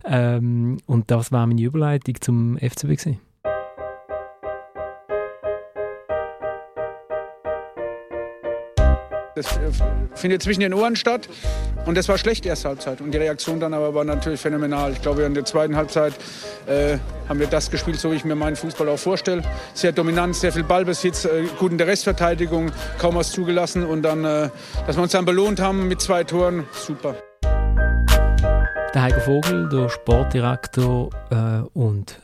[0.06, 2.88] Ähm, und das war meine Überleitung zum FCB.
[2.88, 3.27] Gewesen.
[9.38, 9.60] Das äh,
[10.16, 11.30] findet zwischen den Ohren statt.
[11.86, 13.02] Und das war schlecht, die erste Halbzeit.
[13.02, 14.94] Und die Reaktion dann aber war natürlich phänomenal.
[14.94, 16.14] Ich glaube, in der zweiten Halbzeit
[16.66, 16.98] äh,
[17.30, 19.44] haben wir das gespielt, so wie ich mir meinen Fußball auch vorstelle.
[19.76, 23.86] Sehr dominant, sehr viel Ballbesitz, äh, gut in der Restverteidigung, kaum was zugelassen.
[23.86, 24.50] Und dann, äh,
[24.88, 27.16] dass wir uns dann belohnt haben mit zwei Toren, super.
[28.96, 32.20] Der Heiko Vogel, der Sportdirektor äh, und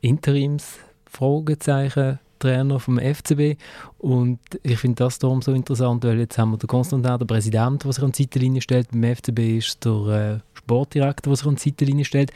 [0.00, 3.58] Interims Fragezeichen Trainer vom FCB
[3.98, 7.84] und ich finde das darum so interessant, weil jetzt haben wir den Konstantin, der Präsident,
[7.84, 11.56] der sich an die Seitenlinie stellt, beim FCB ist der äh, Sportdirektor, der sich an
[11.56, 12.32] die Seitenlinie stellt.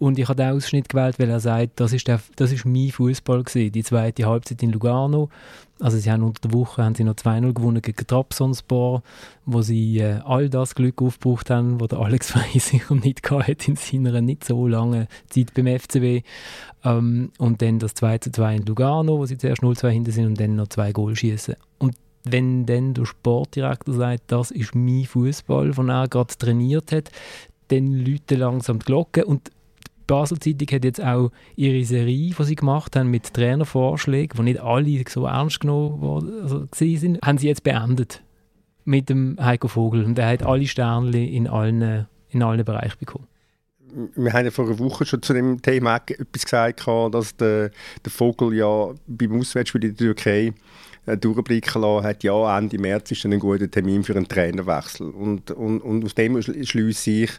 [0.00, 2.90] Und ich habe den Ausschnitt gewählt, weil er sagt, das ist, der, das ist mein
[2.90, 5.30] Fußball die zweite Halbzeit in Lugano.
[5.80, 9.02] Also sie haben unter der Woche haben sie noch 2-0 gewonnen gegen Trabzonspor,
[9.44, 13.56] wo sie äh, all das Glück aufgebraucht haben, wo der Alex Frey sicher nicht hatte
[13.66, 16.24] in seiner nicht so langen Zeit beim FCB.
[16.84, 20.56] Ähm, und dann das 2-2 in Lugano, wo sie zuerst 0-2 hinten sind und dann
[20.56, 21.56] noch zwei Goal schießen.
[21.78, 27.10] Und wenn dann der Sportdirektor sagt, das ist mein Fußball, den er gerade trainiert hat,
[27.68, 29.50] dann läuten langsam die Glocken und
[30.06, 34.60] Basel Zeitung hat jetzt auch ihre Serie, die sie gemacht haben mit Trainervorschlägen, die nicht
[34.60, 38.22] alle so ernst genommen worden, also sind, haben sie jetzt beendet
[38.84, 43.26] mit dem Heiko Vogel und er hat alle Sterne in allen, in allen Bereichen bekommen.
[44.16, 47.70] Wir haben ja vor einer Woche schon zu dem Thema etwas gesagt, dass der,
[48.04, 50.52] der Vogel ja beim Auswärtsspiel in der Türkei
[51.06, 55.10] äh, durchblicken lassen hat, ja, Ende März ist ein guter Termin für einen Trainerwechsel.
[55.10, 57.30] Und, und, und aus dem schließe ich,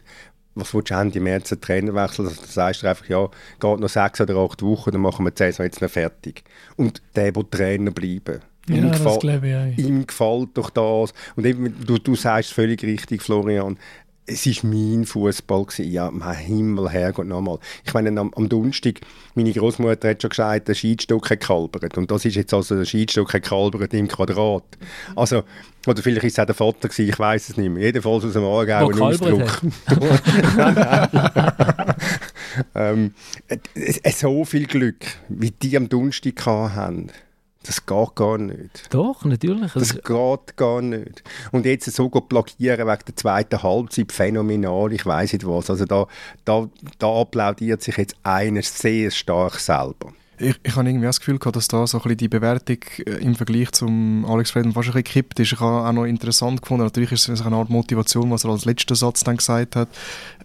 [0.56, 2.26] was willst du Ende März einen Trainerwechsel?
[2.26, 3.28] Also, du sagst einfach, ja,
[3.60, 6.42] geht noch sechs oder acht Wochen, dann machen wir die Saison jetzt noch fertig.
[6.76, 8.40] Und der will Trainer bleiben.
[8.68, 11.14] Ja, ihm, gefall, ihm gefällt doch das.
[11.36, 13.78] Und eben, du, du sagst völlig richtig, Florian,
[14.26, 17.58] es ist mein Fußball Ja, mein Himmel, Herrgott, nochmal.
[17.84, 19.00] Ich meine, am, am Donnerstag,
[19.34, 21.96] meine Großmutter hat schon gesagt, der Scheidstock hat kalbert.
[21.96, 24.64] Und das ist jetzt also der Scheidstock hat kalbert im Quadrat.
[25.14, 25.44] Also,
[25.86, 27.84] oder vielleicht ist es auch der Vater gewesen, ich weiß es nicht mehr.
[27.84, 29.62] Jedenfalls aus dem Aargau ein Ausdruck.
[32.74, 33.14] ähm,
[34.12, 37.12] so viel Glück, wie die am Donnerstag hatten
[37.66, 38.86] das geht gar nicht.
[38.90, 39.72] Doch, natürlich.
[39.72, 41.22] Das geht gar nicht.
[41.52, 45.70] Und jetzt so plagieren wegen der zweiten Halbzeit, phänomenal, ich weiß nicht was.
[45.70, 46.06] Also da,
[46.44, 50.12] da, da applaudiert sich jetzt einer sehr stark selber.
[50.38, 53.12] Ich, ich habe irgendwie das Gefühl gehabt, dass da so ein bisschen die Bewertung äh,
[53.22, 55.52] im Vergleich zum Alex Friedman fast ein bisschen gekippt ist.
[55.52, 58.66] Ich habe auch noch interessant gefunden, natürlich ist es eine Art Motivation, was er als
[58.66, 59.88] letzten Satz dann gesagt hat,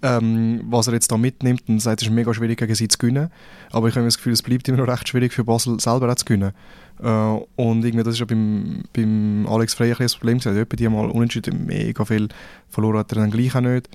[0.02, 2.98] ähm, was er jetzt da mitnimmt und sagt, es ist mega schwierig gegen sie zu
[3.00, 3.32] gewinnen.
[3.72, 6.16] Aber ich habe das Gefühl, es bleibt immer noch recht schwierig für Basel selber auch
[6.16, 6.54] zu gewinnen.
[7.02, 7.08] Äh,
[7.56, 10.56] und irgendwie, das ist ja beim, beim Alex Frey ein das Problem gewesen.
[10.56, 12.30] Er hat die mal unentschieden mega viel
[12.70, 13.90] verloren hat er dann gleich auch nicht.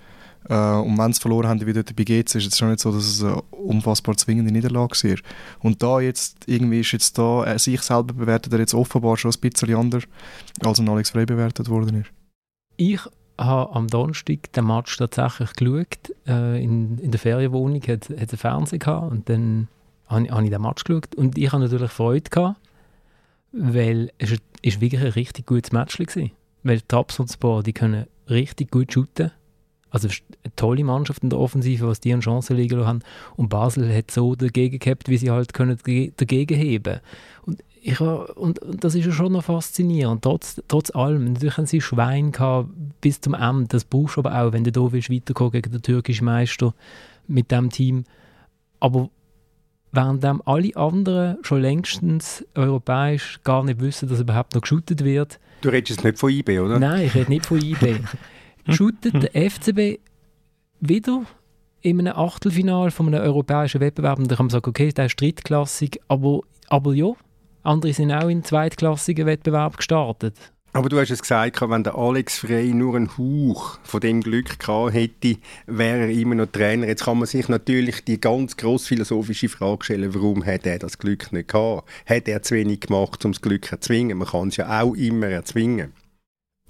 [0.49, 2.93] Äh, und wenn sie verloren haben, wie dort bei GC, ist es schon nicht so,
[2.93, 5.17] dass es eine unfassbar zwingende Niederlage war.
[5.61, 9.33] Und da jetzt, irgendwie ist jetzt da, er sich selber bewertet er jetzt offenbar schon
[9.33, 10.05] ein bisschen anders,
[10.65, 12.11] als ein Alex Frey bewertet worden ist.
[12.77, 13.01] Ich
[13.39, 16.15] habe am Donnerstag den Match tatsächlich geschaut.
[16.27, 19.69] Äh, in, in der Ferienwohnung hat, es einen Fernseher und dann
[20.07, 21.15] habe, habe ich den Match geschaut.
[21.15, 22.57] Und ich habe natürlich Freude gehabt,
[23.53, 26.31] weil es ist wirklich ein richtig gutes Match war.
[26.63, 29.31] Weil Trabzonspor, die können richtig gut shooten.
[29.91, 33.01] Also eine tolle Mannschaft in der Offensive, was die an Chancen liegen haben.
[33.37, 35.79] Und Basel hat so dagegen gehabt, wie sie halt können
[36.17, 37.01] dagegen heben.
[37.47, 40.23] Und ich, und, und das ist ja schon noch faszinierend.
[40.23, 42.69] Trotz, trotz allem, natürlich haben sie Schwein gehabt
[43.01, 43.69] bis zum Ende.
[43.69, 46.75] Das brauchst du aber auch, wenn du da willst, weiterkommen gegen den türkischen Meister
[47.29, 48.05] mit dem Team.
[48.81, 49.09] Aber
[49.93, 55.39] während alle anderen schon längstens europäisch gar nicht wissen, dass überhaupt noch geschootet wird.
[55.63, 56.79] Du redest jetzt nicht von IB, oder?
[56.79, 58.01] Nein, ich rede nicht von IB.
[58.69, 60.01] shootet der FCB
[60.81, 61.23] wieder
[61.81, 65.21] in einem Achtelfinal von einem europäischen Wettbewerb und dann kann man sagen, okay, der ist
[65.21, 67.13] drittklassig, aber, aber ja,
[67.63, 70.53] andere sind auch in zweitklassigen Wettbewerb gestartet.
[70.77, 74.59] Aber du hast es gesagt, wenn der Alex Frey nur einen Hauch von dem Glück
[74.59, 76.87] gehabt hätte, wäre er immer noch Trainer.
[76.87, 80.99] Jetzt kann man sich natürlich die ganz gross philosophische Frage stellen, warum hat er das
[80.99, 81.89] Glück nicht gehabt?
[82.05, 84.19] Hat er zu wenig gemacht, um das Glück zu erzwingen?
[84.19, 85.95] Man kann es ja auch immer erzwingen.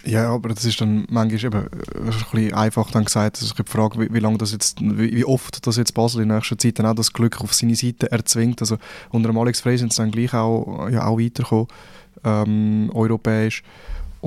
[0.05, 3.41] Ja, aber das ist dann manchmal eben äh, ein bisschen einfach dann gesagt.
[3.41, 6.21] Also ich die Frage, wie, wie lange das jetzt, wie, wie, oft das jetzt Basel
[6.21, 8.61] in nächster Zeit dann auch das Glück auf seine Seite erzwingt.
[8.61, 8.77] Also
[9.09, 11.67] unter dem Alex Frey sind sie dann gleich auch, ja, auch weitergekommen,
[12.23, 13.63] ähm, europäisch.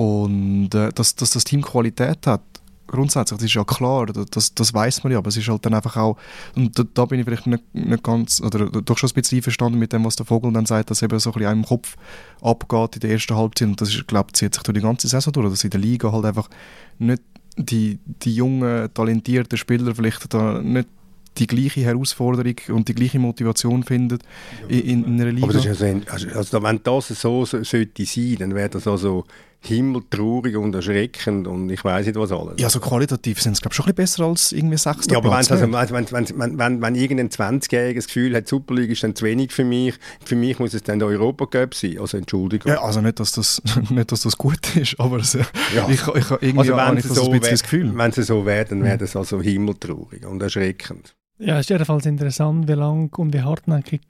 [0.01, 2.41] Und äh, dass, dass das Team Qualität hat,
[2.87, 5.75] grundsätzlich, das ist ja klar, das, das weiß man ja, aber es ist halt dann
[5.75, 6.17] einfach auch,
[6.55, 9.77] und da, da bin ich vielleicht nicht, nicht, ganz, oder doch schon ein bisschen einverstanden
[9.77, 11.97] mit dem, was der Vogel dann sagt, dass eben so ein bisschen im Kopf
[12.41, 15.33] abgeht in der ersten Halbzeit und das ist, glaube zieht sich durch die ganze Saison
[15.33, 16.49] durch, dass in der Liga halt einfach
[16.97, 17.21] nicht
[17.57, 20.89] die, die jungen, talentierten Spieler vielleicht da nicht
[21.37, 24.23] die gleiche Herausforderung und die gleiche Motivation findet
[24.67, 25.45] in, in einer Liga.
[25.45, 29.25] Aber das ist also, also, wenn das so, so sollte sein, dann wäre das also
[29.63, 32.55] himmeltraurig und erschreckend und ich weiß nicht was alles.
[32.57, 35.35] Ja, so qualitativ sind es glaube schon ein bisschen besser als irgendwie sechs Ja, aber
[35.35, 39.15] also, wenn, wenn, wenn, wenn, wenn irgendein 20-Jähriger das Gefühl hat, Super League ist dann
[39.15, 39.93] zu wenig für mich,
[40.25, 42.71] für mich muss es dann der Europacup sein, also Entschuldigung.
[42.71, 45.43] Ja, also nicht, dass das, nicht, dass das gut ist, aber es, ja.
[45.89, 47.91] ich, ich, ich irgendwie also wenn so ein bisschen das Gefühl.
[47.95, 51.15] Wenn sie so wäre, dann wäre das also himmeltraurig und erschreckend.
[51.37, 54.01] Ja, es ist jedenfalls interessant, wie lang und wie hartnäckig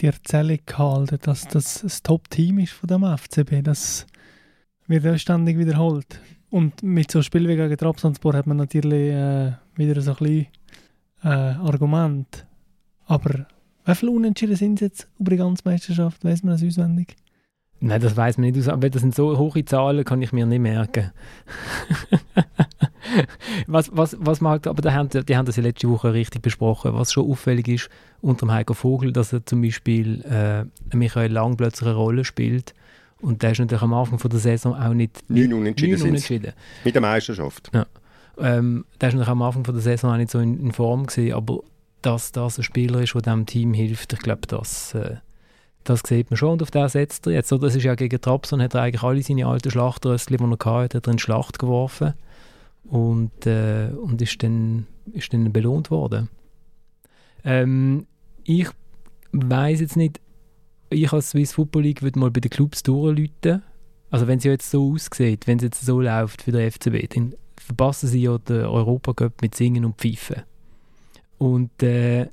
[0.00, 3.64] die Erzählung gehalten, dass das das Top-Team ist von dem FCB.
[3.64, 4.06] Das
[4.88, 6.20] wird ständig wiederholt.
[6.50, 10.46] Und mit so Spielen wie gegen Trabzonspor hat man natürlich äh, wieder so ein bisschen
[11.22, 12.46] äh, Argument.
[13.06, 13.46] Aber
[13.84, 16.24] wie viele Unentschieden sind es jetzt über die ganze Meisterschaft?
[16.24, 17.16] Weiß man das auswendig?
[17.78, 18.68] Nein, das weiß man nicht.
[18.68, 21.10] Aber das sind so hohe Zahlen, kann ich mir nicht merken.
[23.66, 26.94] was, was, was mag, aber die haben, die haben das ja letzte Woche richtig besprochen.
[26.94, 27.90] Was schon auffällig ist
[28.22, 30.64] unter dem Heiko Vogel, dass er zum Beispiel äh,
[30.96, 32.72] Michael Lang plötzlich eine Rolle spielt
[33.20, 35.22] und der ist natürlich am Anfang von der Saison auch nicht...
[35.28, 36.52] Neun Unentschieden, neun unentschieden.
[36.84, 37.70] Mit der Meisterschaft.
[37.72, 37.86] Ja.
[38.38, 41.06] Ähm, der ist natürlich am Anfang von der Saison auch nicht so in, in Form
[41.06, 41.60] gewesen, aber
[42.02, 45.16] dass das ein Spieler ist, der diesem Team hilft, ich glaube, das, äh,
[45.84, 47.48] das sieht man schon und auf den setzt er jetzt.
[47.48, 50.50] So, das ist ja gegen Trabzon, hat er eigentlich alle seine alten Schlachtrössli, die er
[50.50, 52.14] hatte, hat er in die Schlacht geworfen
[52.84, 56.28] und, äh, und ist, dann, ist dann belohnt worden.
[57.44, 58.06] Ähm,
[58.44, 58.68] ich
[59.32, 60.20] weiß jetzt nicht,
[60.90, 63.62] ich als Swiss Football League würde mal bei den Clubs durchläuten.
[64.10, 67.34] Also wenn es jetzt so aussieht, wenn es jetzt so läuft für den FCB, dann
[67.56, 70.42] verpassen sie ja den Europacup mit Singen und Pfeifen.
[71.38, 72.28] Und äh,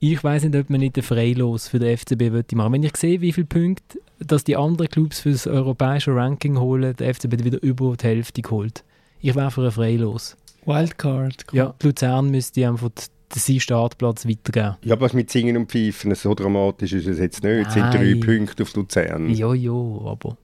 [0.00, 2.72] ich weiß nicht, ob man nicht ein Freilos für den FCB würde machen.
[2.72, 6.94] Wenn ich sehe, wie viele Punkte dass die anderen Clubs für das europäische Ranking holen,
[6.96, 8.84] der FCB wieder über die Hälfte geholt.
[9.20, 10.36] Ich wäre für ein Freilos.
[10.66, 11.46] Wildcard.
[11.50, 11.58] Cool.
[11.58, 12.90] Ja, Luzern müsste einfach
[13.38, 14.76] seinen Startplatz weitergeben.
[14.82, 17.68] Ja, aber was mit Singen und Pfeifen, so dramatisch ist es jetzt nicht.
[17.68, 19.30] Es sind drei Punkte auf Luzern.
[19.30, 20.36] Ja, ja, aber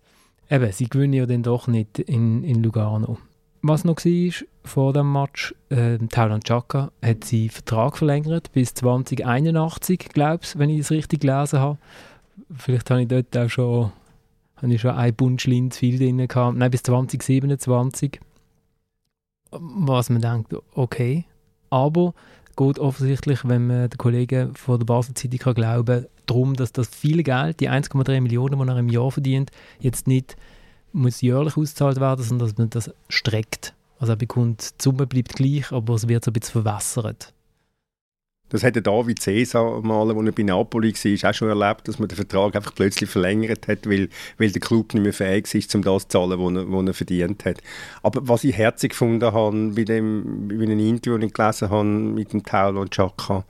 [0.50, 3.18] eben, sie gewinnen ja dann doch nicht in, in Lugano.
[3.62, 10.10] Was noch war vor dem Match, äh, Tauland Chaka hat seinen Vertrag verlängert bis 2081,
[10.10, 11.78] glaube ich, wenn ich es richtig gelesen habe.
[12.54, 13.92] Vielleicht habe ich dort auch schon,
[14.56, 16.56] habe ich schon ein Bunschlin zu viel drin gehabt.
[16.56, 18.20] Nein, bis 2027.
[19.50, 21.24] Was man denkt, okay.
[21.70, 22.14] Aber
[22.56, 26.88] geht offensichtlich, wenn man den Kollegen von der Basel Zeitung kann glauben darum, dass das
[26.88, 30.36] viel Geld, die 1,3 Millionen, die er im Jahr verdient, jetzt nicht
[30.92, 33.74] muss jährlich ausgezahlt werden, sondern dass man das streckt.
[33.98, 37.32] Also er bekommt, die Summe bleibt gleich, aber es wird so ein bisschen verwässert.
[38.48, 42.08] Das hat David Cesar mal, als er bei Napoli war, auch schon erlebt, dass man
[42.08, 45.82] den Vertrag einfach plötzlich verlängert hat, weil, weil der Club nicht mehr fähig ist, um
[45.82, 47.60] das zu zahlen, was er, was er verdient hat.
[48.04, 51.84] Aber was ich herzig gefunden habe, bei dem, bei einem Interview, das ich gelesen habe
[51.84, 53.44] mit dem Taulo und Chaka,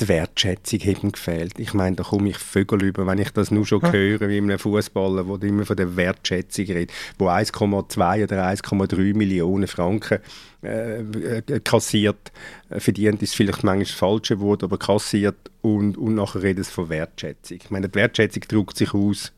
[0.00, 1.58] die Wertschätzung hat mir gefehlt.
[1.58, 4.44] Ich meine, da komme ich Vögel über, wenn ich das nur schon höre, wie in
[4.44, 10.18] einem Fußballer, wo immer von der Wertschätzung redet, wo 1,2 oder 1,3 Millionen Franken
[10.62, 12.32] äh, äh, kassiert,
[12.70, 16.70] äh, verdient ist vielleicht manchmal das falsche Wort, aber kassiert und, und nachher redet es
[16.70, 17.58] von Wertschätzung.
[17.62, 19.32] Ich meine, die Wertschätzung drückt sich aus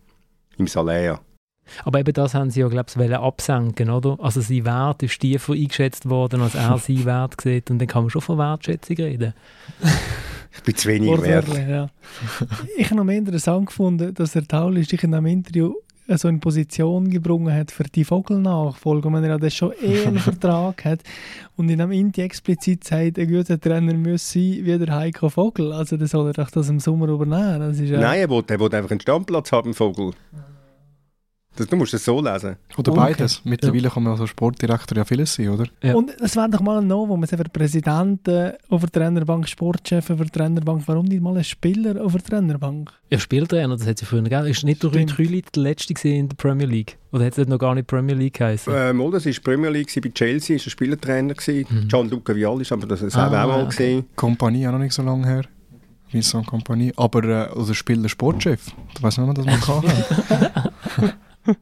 [0.56, 1.20] im Salär.
[1.84, 4.16] Aber eben das haben sie ja, glaube ich, absenken, oder?
[4.20, 8.04] Also sein Wert ist tiefer eingeschätzt worden, als er seinen Wert sieht und dann kann
[8.04, 9.34] man schon von Wertschätzung reden.
[10.52, 11.46] Ich bin zu wenig wert.
[11.46, 11.90] Wortwörtlich, ja.
[12.76, 15.74] ich habe noch mehr interessant gefunden, dass der Tauli sich in einem Interview
[16.10, 20.06] äh, so in Position gebrungen hat für die Vogelnachfolge, wenn er ja das schon eh
[20.06, 21.00] einen Vertrag hat
[21.56, 25.72] und in einem Interview explizit sagt, ein guter Trainer muss sein wie der Heiko Vogel.
[25.72, 27.60] Also dann soll er doch das im Sommer übernehmen.
[27.60, 30.12] Das ist ja Nein, er wollte, er wollte einfach einen Stammplatz haben, Vogel.
[31.56, 32.56] Das, du musst es so lesen.
[32.78, 33.00] Oder Okay.
[33.00, 33.40] beides.
[33.44, 35.66] Mittlerweile kann man als Sportdirektor ja vieles sein, oder?
[35.82, 35.94] Ja.
[35.94, 40.10] Und es wäre doch mal ein No, wo man sagt, Präsidenten auf der Trainerbank, Sportchef
[40.10, 42.92] auf der Trainerbank, warum nicht mal ein Spieler auf der Trainerbank?
[43.10, 44.46] Ja, Spieltrainer, das hat es ja früher gegeben.
[44.46, 45.56] Ist nicht der Rüd Stimmt.
[45.56, 46.96] Der letzte in der Premier League?
[47.12, 48.72] Oder hat es noch gar nicht Premier League geheißen?
[48.72, 51.34] Äh, mal, das war Premier League, bei Chelsea war er Spielertrainer.
[51.46, 51.88] Mhm.
[51.88, 53.66] Gianluca Vialli ist aber das ist Ah, auch mal okay.
[53.70, 54.04] gesehen.
[54.14, 55.42] Kompanie auch noch nicht so lange her.
[56.12, 56.92] Vincent Kompanie.
[56.96, 58.70] Aber äh, also Spieler Sportchef.
[58.94, 61.12] Da weiß nicht, ob man das mal kann.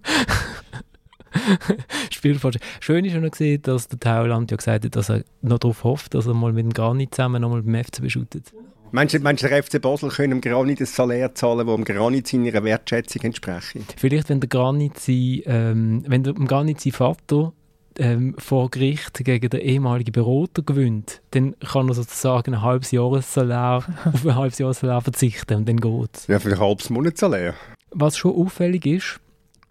[2.11, 2.61] Spielforschung.
[2.81, 6.14] Schön ist noch gesehen, dass der Tauland ja gesagt hat, dass er noch darauf hofft,
[6.14, 8.53] dass er mal mit dem Garni zusammen nochmal beim FCB shootet.
[8.91, 11.85] Meinst du, meinst du, der FC Basel können dem Granit ein Salär zahlen, das dem
[11.85, 13.95] Granit seiner Wertschätzung entspricht?
[13.99, 17.53] Vielleicht, wenn der Granit sein, ähm, wenn der Granit sein Vater
[17.99, 23.85] ähm, vor Gericht gegen den ehemaligen Berater gewinnt, dann kann er sozusagen ein halbes Jahressalär
[24.05, 26.27] auf ein halbes Jahressalär verzichten und dann geht's.
[26.27, 27.55] Ja, für ein halbes Monatssalär.
[27.91, 29.21] Was schon auffällig ist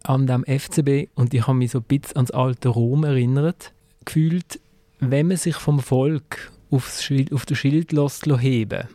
[0.08, 3.74] an dem FCB, und ich habe mich so ein bisschen ans alte Rom erinnert,
[4.06, 4.60] gefühlt,
[5.00, 8.88] wenn man sich vom Volk aufs Schild, auf das Schild lässt heben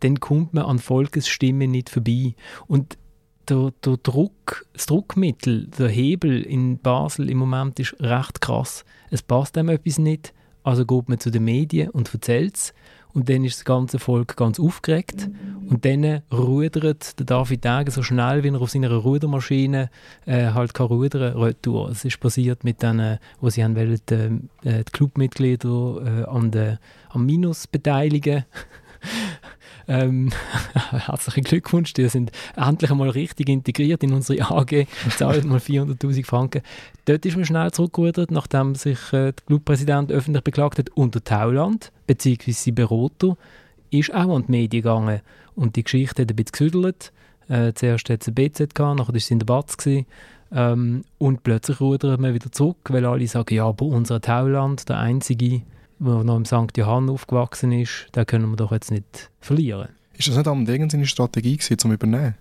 [0.00, 2.34] dann kommt man an Volkesstimme nicht vorbei.
[2.66, 2.98] Und
[3.48, 8.84] der, der Druck, das Druckmittel, der Hebel in Basel im Moment ist recht krass.
[9.10, 12.74] Es passt einem etwas nicht, also geht man zu den Medien und erzählt es.
[13.12, 15.28] Und dann ist das ganze Volk ganz aufgeregt.
[15.68, 19.90] Und dann rudert der David Degen so schnell, wie er auf seiner Rudermaschine
[20.26, 21.90] äh, halt kann rudern, retour.
[21.90, 26.50] Es ist passiert mit denen, wo sie haben wollen, die, äh, die Clubmitglieder äh, an
[26.50, 28.44] der, am Minus beteiligen.
[29.88, 30.30] ähm,
[30.90, 34.86] herzlichen Glückwunsch, die sind endlich einmal richtig integriert in unsere AG,
[35.16, 36.62] zahlen mal 400'000 Franken.
[37.04, 41.92] Dort ist man schnell zurückgerudert, nachdem sich äh, der Clubpräsident öffentlich beklagt hat, unter Tauland,
[42.06, 43.36] beziehungsweise sein Berater,
[43.90, 45.20] ist auch an die Medien gegangen.
[45.54, 47.12] Und die Geschichte hat ein bisschen gesüdelt.
[47.48, 49.76] Äh, zuerst hat es ein BZ gehabt, nachher war es in der Batz.
[50.52, 54.98] Ähm, und plötzlich rudert man wieder zurück, weil alle sagen, ja, aber unser Tauland, der
[54.98, 55.62] einzige,
[56.00, 56.76] der noch im St.
[56.76, 59.88] Johann aufgewachsen ist, den können wir doch jetzt nicht verlieren.
[60.16, 62.34] Ist das nicht am Degen seine Strategie gewesen, zum Übernehmen?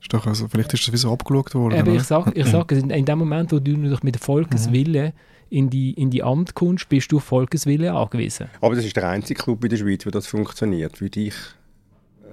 [0.00, 1.78] Ist doch also, vielleicht ist das wie so abgeschaut worden.
[1.80, 2.00] Aber oder?
[2.00, 5.12] ich sage, ich sag, in in dem Moment, wo du dich mit Volkeswille
[5.48, 8.48] in die, in die Amt kommst, bist du auf Volkeswille angewiesen.
[8.60, 11.34] Aber das ist der einzige Club in der Schweiz, wo das funktioniert, würde ich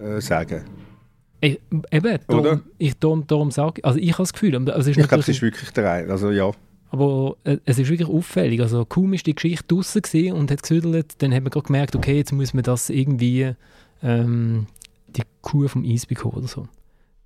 [0.02, 0.65] äh, sagen.
[1.41, 1.60] Ich,
[1.91, 2.41] eben, Oder?
[2.41, 5.28] darum, ich, darum, darum sage also ich habe das Gefühl, ist Ich glaube, es natürlich-
[5.30, 6.10] ist wirklich der ein.
[6.12, 6.52] Also ja.
[6.93, 8.62] Aber äh, es ist wirklich auffällig.
[8.62, 11.95] Also kaum ist die Geschichte draussen gewesen und hat gesüdelt, dann hat man gerade gemerkt,
[11.95, 13.56] okay, jetzt muss man das irgendwie
[14.03, 14.67] ähm,
[15.08, 16.67] die Kuh vom Eis bekommen oder so.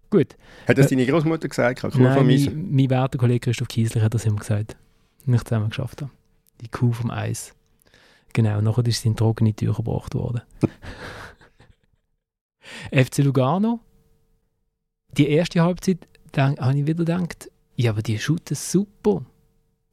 [0.09, 0.37] Gut.
[0.69, 1.81] Hat das Äh, deine Großmutter gesagt?
[1.81, 2.45] Kuh Nein, vom Eis?
[2.45, 4.77] mein, mein werter Kollege Christoph Kiesler hat das immer gesagt.
[5.25, 6.11] Nicht zusammen geschafft haben.
[6.61, 7.53] Die Kuh vom Eis.
[8.31, 10.43] Genau, nachher ist sie in trockene Tür gebracht worden.
[12.93, 13.81] FC Lugano.
[15.17, 19.25] Die erste Halbzeit habe ich wieder gedacht, ja, aber die shooten super.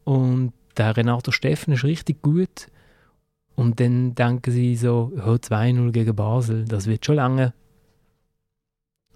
[0.04, 2.68] Und der Renato Steffen ist richtig gut.
[3.56, 7.54] Und dann denken sie so, ja, 2-0 gegen Basel, das wird schon lange.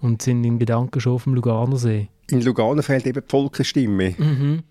[0.01, 2.09] Und sind in Gedanken schon auf dem Luganersee.
[2.31, 4.15] In Lugano fehlt eben die Volksstimme.
[4.17, 4.63] Mhm.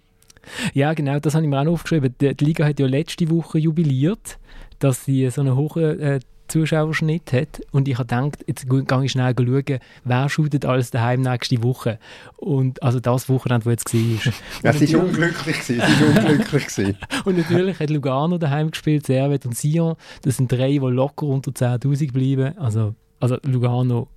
[0.74, 2.16] Ja, genau, das habe ich mir auch aufgeschrieben.
[2.22, 4.40] Die, die Liga hat ja letzte Woche jubiliert,
[4.80, 7.62] dass sie so einen hohen äh, Zuschauerschnitt hat.
[7.72, 12.00] Und ich habe gedacht, jetzt gehe ich schnell schauen, wer shootet alles daheim nächste Woche.
[12.38, 14.34] Und also das Wochenende, das jetzt war.
[14.64, 15.64] Ja, sie war unglücklich.
[15.64, 16.68] Sie war unglücklich.
[16.68, 16.98] gewesen.
[17.26, 19.96] Und natürlich hat Lugano daheim gespielt, Servet und Sion.
[20.24, 22.58] Das sind drei, die locker unter 10'000 bleiben.
[22.58, 24.08] Also, also Lugano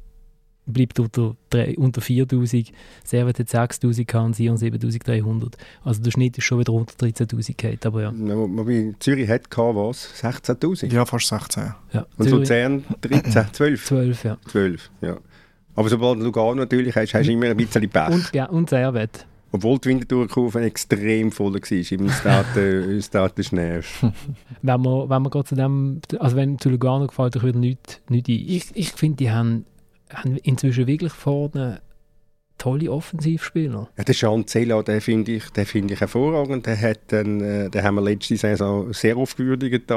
[0.66, 2.72] bleibt unter, drei- unter 4'000.
[3.04, 5.54] Servet hat 6'000 gehabt und Sion 7'300.
[5.84, 8.12] Also der Schnitt ist schon wieder unter 13'000 gehabt, aber ja.
[8.12, 10.08] Ja, Wobei Zürich hat gehabt, was?
[10.22, 10.92] 16'000?
[10.92, 11.72] Ja, fast 16.
[11.92, 12.06] ja.
[12.16, 13.84] Und Zürich Luzern 13, 12?
[13.84, 14.36] 12, ja.
[14.48, 15.16] 12, ja.
[15.74, 18.08] Aber sobald du Lugano natürlich hast, hast du immer ein bisschen Pech.
[18.08, 19.26] Und, ja, und Servet.
[19.52, 23.80] Obwohl die Winterthur-Kurve extrem voll war im Stade, Stade Schnee.
[24.62, 28.00] Wenn man, wenn man gerade zu dem, also wenn zu Lugano gefällt, ich wieder nichts
[28.08, 28.34] nicht ein.
[28.46, 29.64] Ich, ich finde, die haben,
[30.10, 31.80] haben inzwischen wirklich vorne
[32.58, 33.88] tolle Offensivspieler.
[33.96, 36.66] Ja, der Chanzella, den finde ich, den finde ich hervorragend.
[36.66, 39.90] Der hat dann, äh, den haben wir letzte Saison sehr oft gewürdigt.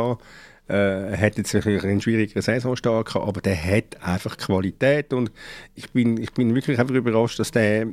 [0.67, 5.31] Äh, hat jetzt wirklich einen schwierigen Saisonstart gehabt, aber der hat einfach Qualität und
[5.75, 7.87] ich bin, ich bin wirklich einfach überrascht, dass der,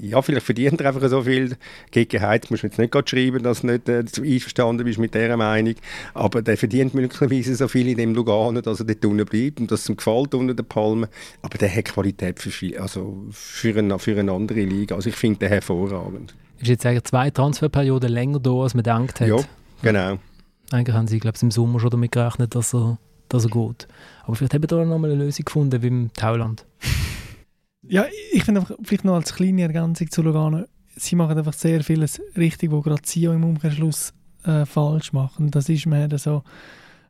[0.00, 1.56] ja, vielleicht verdient er einfach so viel.
[1.90, 5.14] Gegen Heiz musst du jetzt nicht gerade schreiben, dass du nicht äh, einverstanden bist mit
[5.14, 5.74] dieser Meinung,
[6.14, 9.70] aber der verdient möglicherweise so viel in dem Lugano, dass er dort unten bleibt und
[9.70, 11.08] dass es ihm gefällt unter den Palmen,
[11.42, 15.16] aber der hat Qualität für, viel, also für, eine, für eine andere Liga, also ich
[15.16, 16.34] finde den hervorragend.
[16.60, 19.28] Ist jetzt eigentlich zwei Transferperioden länger da, als man gedacht hat.
[19.28, 19.36] Ja,
[19.82, 20.18] genau.
[20.70, 22.98] Eigentlich haben sie, glaube ich, im Sommer schon damit gerechnet, dass er,
[23.28, 23.88] dass er geht.
[24.24, 26.66] Aber vielleicht haben wir da noch mal eine Lösung gefunden, wie im Tauland.
[27.90, 30.64] Ja, ich finde einfach, vielleicht noch als kleine Ergänzung zu Lugano,
[30.96, 34.12] sie machen einfach sehr vieles richtig, wo gerade Sio im Umkehrschluss
[34.44, 35.50] äh, falsch machen.
[35.50, 36.42] Das ist mehr so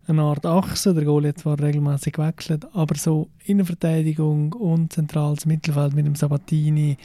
[0.07, 5.95] eine Art Achse, der Goal hat zwar regelmäßig gewechselt, aber so Innenverteidigung und zentrales Mittelfeld
[5.95, 6.97] mit dem Sabatini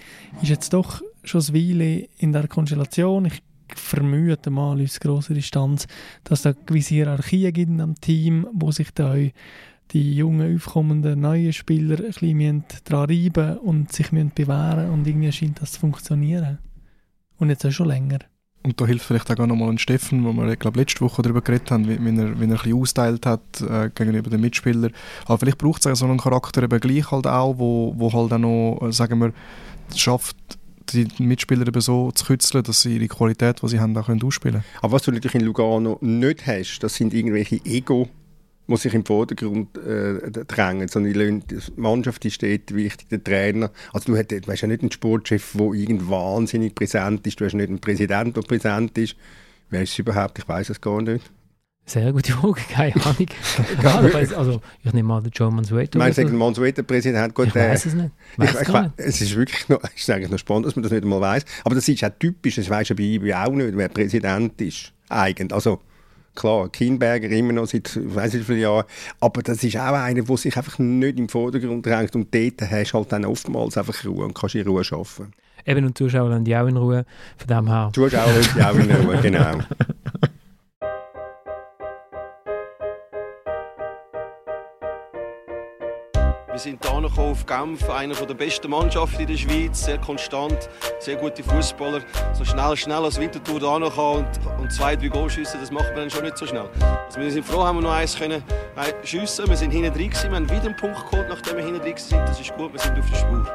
[0.42, 3.26] ist jetzt doch schon ein Weile in der Konstellation.
[3.26, 3.42] Ich
[3.76, 5.88] vermute mal aus grosser Distanz,
[6.24, 9.16] dass es gewisse Hierarchien gibt am Team, wo sich da
[9.92, 15.62] die jungen, aufkommenden, neuen Spieler ein bisschen daran reiben und sich bewähren und irgendwie scheint
[15.62, 16.60] das zu funktionieren.
[17.38, 18.20] Und jetzt auch schon länger.
[18.64, 21.70] Und da hilft vielleicht auch nochmal ein Steffen, wo wir glaube, letzte Woche darüber geredet
[21.70, 24.94] haben, wie, wie, er, wie er ein bisschen austeilt hat äh, gegenüber den Mitspielern.
[25.26, 28.38] Aber vielleicht braucht es so einen Charakter eben gleich halt auch, wo, wo halt auch
[28.38, 29.34] noch, äh, sagen wir,
[29.94, 30.38] schafft,
[30.92, 34.62] die Mitspieler eben so zu kützeln, dass sie ihre Qualität, die sie haben, auch ausspielen
[34.62, 34.64] können.
[34.82, 38.10] Aber was du natürlich in Lugano nicht hast, das sind irgendwelche Ego-
[38.66, 43.72] die sich im Vordergrund äh, drängen, sondern die Mannschaft ist dort wichtig, der Trainer.
[43.92, 47.56] Also du, hast, du hast ja nicht einen Sportchef, der wahnsinnig präsent ist, du hast
[47.56, 49.16] nicht einen Präsidenten, der präsent ist.
[49.70, 50.40] Wer ist es überhaupt?
[50.40, 51.30] Ich weiß es gar nicht.
[51.86, 52.94] Sehr gute Frage, keine
[53.86, 54.16] Ahnung.
[54.16, 56.00] also, ich nehme an, der Joe Mansueto.
[56.00, 57.34] Meinst du, der Mansueto-Präsident?
[57.38, 58.12] Ich weiß es nicht.
[58.42, 58.92] Ich, ich, nicht.
[58.96, 61.44] Es ist wirklich noch, es ist eigentlich noch spannend, dass man das nicht einmal weiß.
[61.66, 64.94] Aber das ist auch typisch, das weiß ja bei IBI auch nicht, wer Präsident ist.
[65.10, 65.54] Eigentlich.
[65.54, 65.82] Also,
[66.36, 68.86] klar, Kinberger immer noch seit weiß nicht wie vielen Jahren,
[69.20, 72.92] aber das ist auch einer, der sich einfach nicht im Vordergrund drängt und dort hast
[72.92, 75.34] du halt dann oftmals einfach Ruhe und kannst in Ruhe arbeiten.
[75.66, 77.06] Eben, und Zuschauer haben die auch in Ruhe,
[77.38, 77.90] von dem her.
[77.94, 79.60] Zuschauer haben die auch in Ruhe, genau.
[86.54, 91.16] Wir sind hier auf Genf, einer der besten Mannschaften in der Schweiz, sehr konstant, sehr
[91.16, 92.02] gute Fußballer.
[92.34, 94.28] So schnell, schnell als Winterthur da und,
[94.62, 96.70] und zwei, drei Goal schiessen, das macht man dann schon nicht so schnell.
[97.08, 98.44] Also wir sind froh, haben wir noch eins können
[98.76, 99.48] äh, schiessen.
[99.48, 102.20] Wir sind hinten drin wir haben wieder einen Punkt geholt, nachdem wir hinten drin sind.
[102.20, 103.48] Das ist gut, wir sind auf der Spur.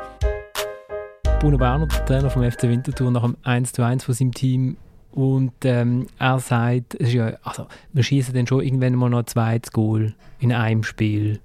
[1.38, 4.76] Bruno Berner, der Trainer vom FC Winterthur, nach dem 1:1 von seinem Team
[5.12, 9.70] und ähm, er sagt, ja, also, wir schießen dann schon irgendwann mal noch ein zweites
[9.70, 11.38] Goal in einem Spiel,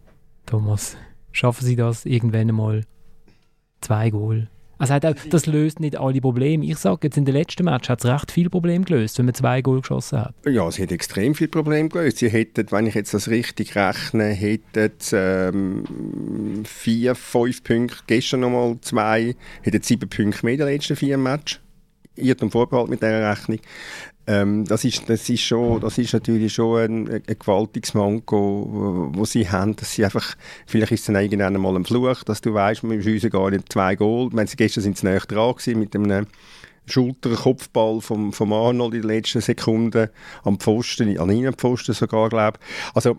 [0.48, 0.98] Thomas
[1.34, 2.82] schaffen sie das irgendwann einmal
[3.82, 4.48] zwei Goal.
[4.86, 6.66] Sagt auch, das löst nicht alle Probleme.
[6.66, 9.34] Ich sage, jetzt in den letzten Match hat es recht viele Probleme gelöst, wenn man
[9.34, 10.34] zwei Goal geschossen hat.
[10.46, 12.18] Ja, sie hat extrem viele Probleme gelöst.
[12.18, 18.78] Sie hätten, wenn ich jetzt das richtig rechne, hätten ähm, vier, fünf Punkte, gestern nochmal
[18.82, 21.63] zwei, hätten sieben Punkte mehr in den letzten vier Matches.
[22.16, 23.60] Irrtum Vorbehalt mit dieser Rechnung.
[24.26, 29.26] Ähm, das, ist, das, ist schon, das ist natürlich schon ein, ein gewaltiges Manko, wo,
[29.26, 30.36] sie haben, dass sie einfach,
[30.66, 33.72] vielleicht ist es dann irgendwann mal ein Fluch, dass du weißt, wir schiessen gar nicht
[33.72, 34.28] zwei Goal.
[34.28, 36.28] Ich meine, gestern sind sie näher dran gewesen mit einem
[36.86, 40.10] Schulter-Kopfball vom, vom Arnold in den letzten Sekunden
[40.44, 42.96] am Pfosten, an ihnen Pfosten sogar, glaube ich.
[42.96, 43.18] Also,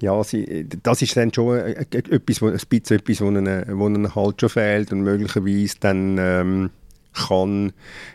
[0.00, 4.40] ja, sie, das ist dann schon etwas, ein bisschen etwas, wo ihnen, wo ihnen halt
[4.40, 6.16] schon fehlt und möglicherweise dann...
[6.18, 6.70] Ähm,
[7.14, 7.72] kann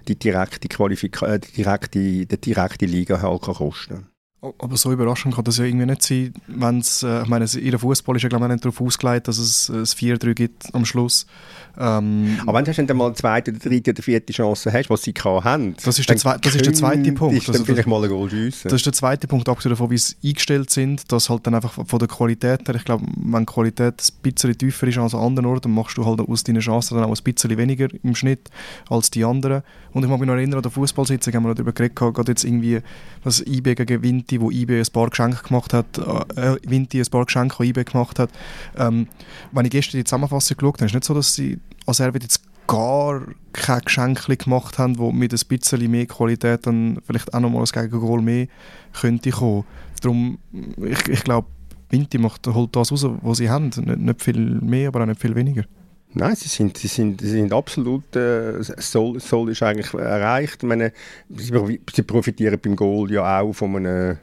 [0.07, 4.08] die direkte, Qualifika äh, die direkte, die direkte Liga halt kosten
[4.41, 7.77] aber so überraschend kann das ja irgendwie nicht sein, wenn es, äh, ich meine, ihr
[7.77, 11.25] Fußball ist ja glaube ich nicht darauf ausgelegt, dass es ein 4-3 gibt am Schluss.
[11.77, 15.01] Ähm, aber wenn du dann mal eine zweite, oder dritte oder vierte Chance hast, was
[15.01, 17.37] sie haben, das ist, der, zwei, das ist der zweite Punkt.
[17.37, 20.15] Ist also, vielleicht mal ein Goal Das ist der zweite Punkt, abgesehen davon, wie sie
[20.23, 24.01] eingestellt sind, dass halt dann einfach von der Qualität her, ich glaube, wenn die Qualität
[24.01, 26.95] ein bisschen tiefer ist als an anderen Orten, dann machst du halt aus deinen Chancen
[26.95, 28.49] dann auch ein bisschen weniger im Schnitt
[28.89, 29.63] als die anderen.
[29.93, 32.43] Und ich mag mich noch erinnern, an der Fußballsitzung haben wir darüber geredet, gerade jetzt
[32.43, 32.81] irgendwie,
[33.23, 35.97] dass IB gegen Vinti, wo IB ein paar Geschenke gemacht hat,
[36.35, 38.29] äh, Vinti ein paar Geschenke, die IB gemacht hat.
[38.77, 39.07] Ähm,
[39.51, 42.21] wenn ich gestern die Zusammenfassung geschaut habe, ist es nicht so, dass sie als Erwin
[42.21, 43.21] jetzt gar
[43.51, 47.65] keine Geschenke gemacht haben, die mit ein bisschen mehr Qualität dann vielleicht auch nochmal ein
[47.65, 48.47] Gegengol mehr
[48.93, 49.63] könnte kommen.
[50.01, 50.37] Darum,
[50.77, 51.47] ich, ich glaube,
[51.89, 53.65] Vinti macht, holt das raus, was sie haben.
[53.65, 55.63] Nicht, nicht viel mehr, aber auch nicht viel weniger.
[56.11, 59.17] Nein, sie sind, sie sind, sie sind absolut, äh, Soll,
[59.51, 60.63] ist eigentlich erreicht.
[60.63, 60.91] Ich meine,
[61.29, 64.17] sie, profitieren beim Goal ja auch von einer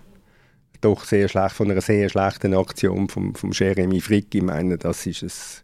[0.80, 4.34] doch sehr schlecht, von einer sehr schlechten Aktion von vom Jeremy Frick.
[4.34, 5.62] Ich meine, das ist es.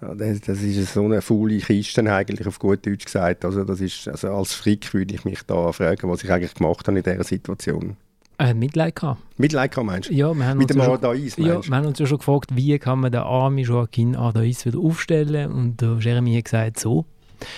[0.00, 3.44] Das, das ist so eine faule Kiste eigentlich, auf gut Deutsch gesagt.
[3.44, 6.86] Also, das ist, also als Frick würde ich mich da fragen, was ich eigentlich gemacht
[6.86, 7.96] habe in dieser Situation.
[8.40, 9.20] Äh, Mitleid gehabt.
[9.36, 10.14] Mitleid gehabt, meinst du?
[10.14, 12.18] Ja, wir haben Mit dem ja schon- Ardais, Ja, meinst wir haben uns ja schon
[12.18, 16.78] gefragt, wie kann man den armen Joaquin Ardais wieder aufstellen und der Jeremy hat gesagt,
[16.78, 17.04] so.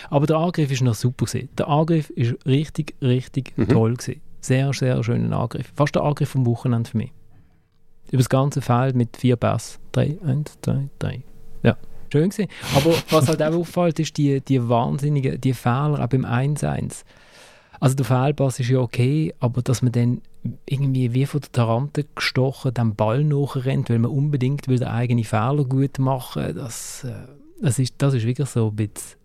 [0.09, 1.49] Aber der Angriff ist noch super gewesen.
[1.59, 3.69] Der Angriff ist richtig, richtig Mhm.
[3.69, 4.21] toll gewesen.
[4.41, 5.71] Sehr, sehr schöner Angriff.
[5.75, 7.13] Fast der Angriff vom Wochenende für mich.
[8.09, 9.79] Über das ganze Feld mit vier Pass.
[9.93, 11.23] Drei, eins, zwei, drei.
[11.63, 11.77] Ja,
[12.13, 12.49] schön gewesen.
[12.75, 17.05] Aber was halt auch auffällt, ist die, die wahnsinnigen, die Fehler auch beim 1-1.
[17.81, 20.21] Also der Fehlpass ist ja okay, aber dass man dann
[20.67, 25.25] irgendwie wie von der Tarante gestochen dem Ball nachrennt, weil man unbedingt will den eigenen
[25.25, 27.13] Fehler gut machen das, äh,
[27.61, 29.17] das, ist, das ist wirklich so ein bisschen,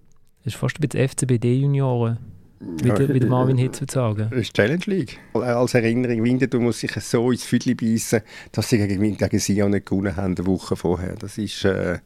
[0.44, 2.18] das ist fast ein bisschen FCBD-Junioren,
[2.60, 4.28] wie, Ja, wie der Marvin äh, Hitz würde sagen.
[4.30, 5.20] Das ist Challenge League.
[5.34, 8.22] Als Erinnerung, Winterthur muss sich so ins Füdli beißen,
[8.54, 11.16] dass sie gegen, gegen Sion nicht gewonnen haben, eine Woche vorher.
[11.16, 11.66] Das ist...
[11.66, 12.00] Äh,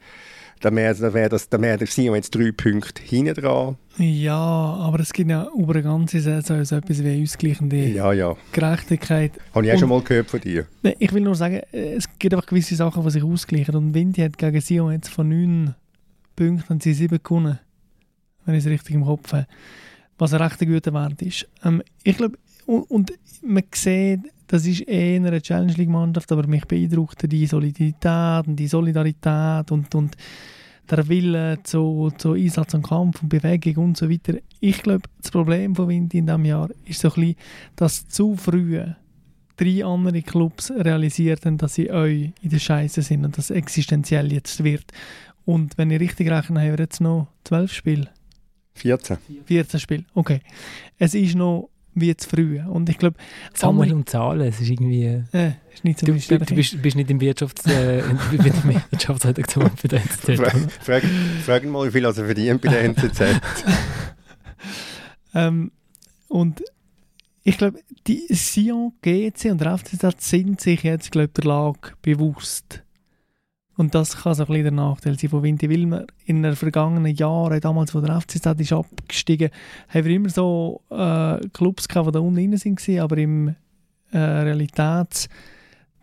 [0.61, 3.77] da wäre da wär das- da wär der Sion jetzt drei Punkte hinten dran.
[3.97, 8.35] Ja, aber es gibt ja über eine ganze Saison so etwas wie ausgleichende Ja, ja.
[8.51, 9.31] Gerechtigkeit.
[9.53, 10.65] Habe ich auch Und- schon mal gehört von dir.
[10.99, 13.75] Ich will nur sagen, äh, es gibt einfach gewisse Sachen, die sich ausgleichen.
[13.75, 15.75] Und Windy hat gegen Sion jetzt von neun
[16.35, 17.59] Punkten haben sie sieben gewonnen.
[18.45, 19.47] Wenn ich es richtig im Kopf habe.
[20.17, 21.47] Was ein recht guter Wert ist.
[21.63, 26.47] Ähm, ich glaube, und, und man sieht, das ist eher eine Challenge League Mannschaft, aber
[26.47, 30.17] mich beeindruckt die Solidität und die Solidarität und, und
[30.89, 34.39] der Wille zu, zu Einsatz und Kampf und Bewegung und so weiter.
[34.59, 37.35] Ich glaube, das Problem von Windy in diesem Jahr ist so ein bisschen,
[37.75, 38.81] dass zu früh
[39.55, 44.33] drei andere Clubs realisiert haben, dass sie euch in der Scheiße sind und das existenziell
[44.33, 44.85] jetzt wird.
[45.45, 48.09] Und wenn ich richtig rechne, haben wir jetzt noch zwölf Spiele.
[48.73, 49.17] 14.
[49.45, 50.41] 14 Spiele, okay.
[50.97, 52.61] Es ist noch wie zu früh.
[52.61, 53.17] Und ich glaube,
[53.53, 55.23] Samuel und Zahlen, es ist irgendwie...
[55.31, 57.65] äh, ist nicht so Du, du, du bist, bist nicht im Wirtschafts...
[57.65, 60.35] Äh, der Wirtschaftsredaktion für den NZZ.
[60.37, 61.03] Frag, frag,
[61.45, 63.21] frag mal, wie viel er verdient bei der NZZ.
[65.33, 65.71] Ähm,
[66.27, 66.63] und
[67.43, 72.83] ich glaube, die Sion, GC und der FCZ sind sich jetzt, glaube der Lage bewusst.
[73.79, 76.57] Und das kann so ein bisschen der Nachteil sein von Winter, weil wir in den
[76.57, 79.51] vergangenen Jahren, damals, wo der FCZ ist abgestiegen,
[79.87, 83.55] haben wir immer so äh, Clubs gehabt, die da unten rein waren, aber im
[84.11, 85.29] äh, Realitäts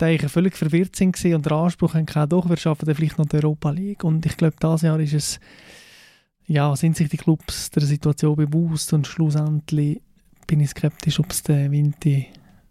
[0.01, 3.69] eigentlich völlig verwirrt sind und den Anspruch gehabt, doch, wir schaffen vielleicht noch die Europa
[3.73, 4.05] League.
[4.05, 5.41] Und ich glaube, dieses Jahr ist es
[6.47, 10.01] ja, sind sich die Clubs der Situation bewusst und schlussendlich
[10.47, 12.25] bin ich skeptisch, ob es den Winter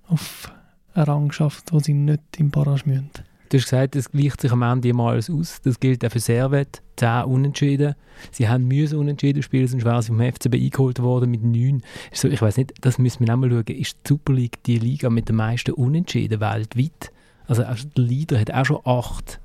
[0.07, 0.51] auf
[0.95, 3.11] einen Rang schafft, wo sie nicht im Barrage müssen.
[3.49, 5.61] Du hast gesagt, es gleicht sich am Ende immer alles aus.
[5.63, 6.81] Das gilt auch für Servet.
[6.97, 7.95] 10 Unentschieden.
[8.31, 11.81] Sie haben müssen Unentschieden spielen, sonst wären sie vom FCB eingeholt worden mit 9.
[12.11, 13.63] Ist So, ich weiß nicht, das müssen wir auch mal schauen.
[13.67, 17.11] Ist die Super League die Liga mit den meisten Unentschieden weltweit?
[17.47, 19.39] Also auch der Leader hat auch schon 8.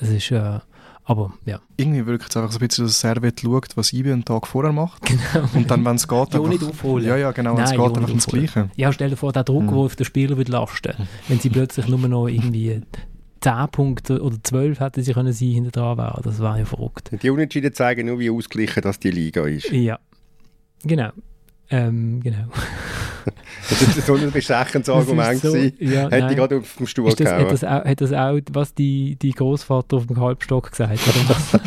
[0.00, 0.58] Das ist, äh,
[1.04, 4.24] aber ja, Irgendwie wirkt es einfach so ein bisschen, dass Servet schaut, was IB einen
[4.24, 5.02] Tag vorher macht.
[5.06, 5.48] genau.
[5.54, 6.48] Und dann, wenn es geht, Ja, einfach...
[6.48, 7.06] nicht aufholen.
[7.06, 8.18] Ja, ja, genau, wenn es geht, einfach aufholen.
[8.46, 8.70] Gleiche.
[8.76, 9.68] Ja, stell dir vor, der Druck, Mhm.
[9.68, 10.92] der auf den Spieler wird lasten
[11.28, 12.82] wenn sie plötzlich nur noch irgendwie
[13.40, 16.22] 10 Punkte oder 12 hätten sie können sein hinter dran wären.
[16.22, 17.10] Das wäre ja verrückt.
[17.22, 19.70] Die Unentschieden zeigen nur, wie ausgeglichen das die Liga ist.
[19.70, 19.98] Ja,
[20.82, 21.10] genau.
[21.70, 22.44] Ähm, genau.
[23.68, 25.76] Das ist so ein bestechendes Argument so- gewesen.
[25.80, 26.30] Ja, Hätte nein.
[26.30, 29.16] ich gerade auf dem Stuhl Ist das, hat, das auch, hat das auch, was die,
[29.16, 31.60] die Großvater auf dem Halbstock gesagt hat?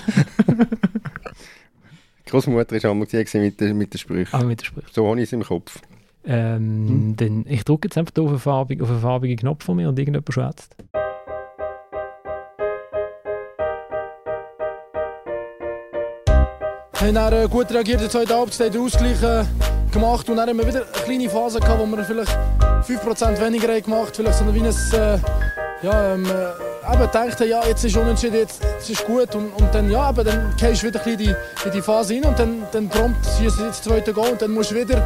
[2.26, 4.34] Großmutter war einmal mit den mit den Sprüchen.
[4.34, 4.64] Aber mit.
[4.92, 5.80] So habe ich es im Kopf.
[6.24, 9.90] Ähm, dann, ich drücke jetzt einfach auf einen, farbigen, auf einen farbigen Knopf von mir
[9.90, 10.76] und irgendjemand schwätzt.
[17.02, 19.18] Haben dann äh, gut reagiert in der zweiten Halbzeit, den Ausgleich
[19.92, 22.38] gemacht und dann haben wir wieder eine kleine Phase gehabt, wo wir vielleicht
[22.88, 25.20] 5% weniger haben gemacht vielleicht so ein, äh,
[25.82, 29.74] ja, ähm, äh, eben dachten, ja, jetzt ist unentschieden, jetzt, jetzt ist gut und, und
[29.74, 31.36] dann, ja, aber dann gehst du wieder ein bisschen
[31.66, 34.52] in die, Phase rein und dann, dann prompt ist jetzt das zweite Goal und dann
[34.52, 35.04] musst du wieder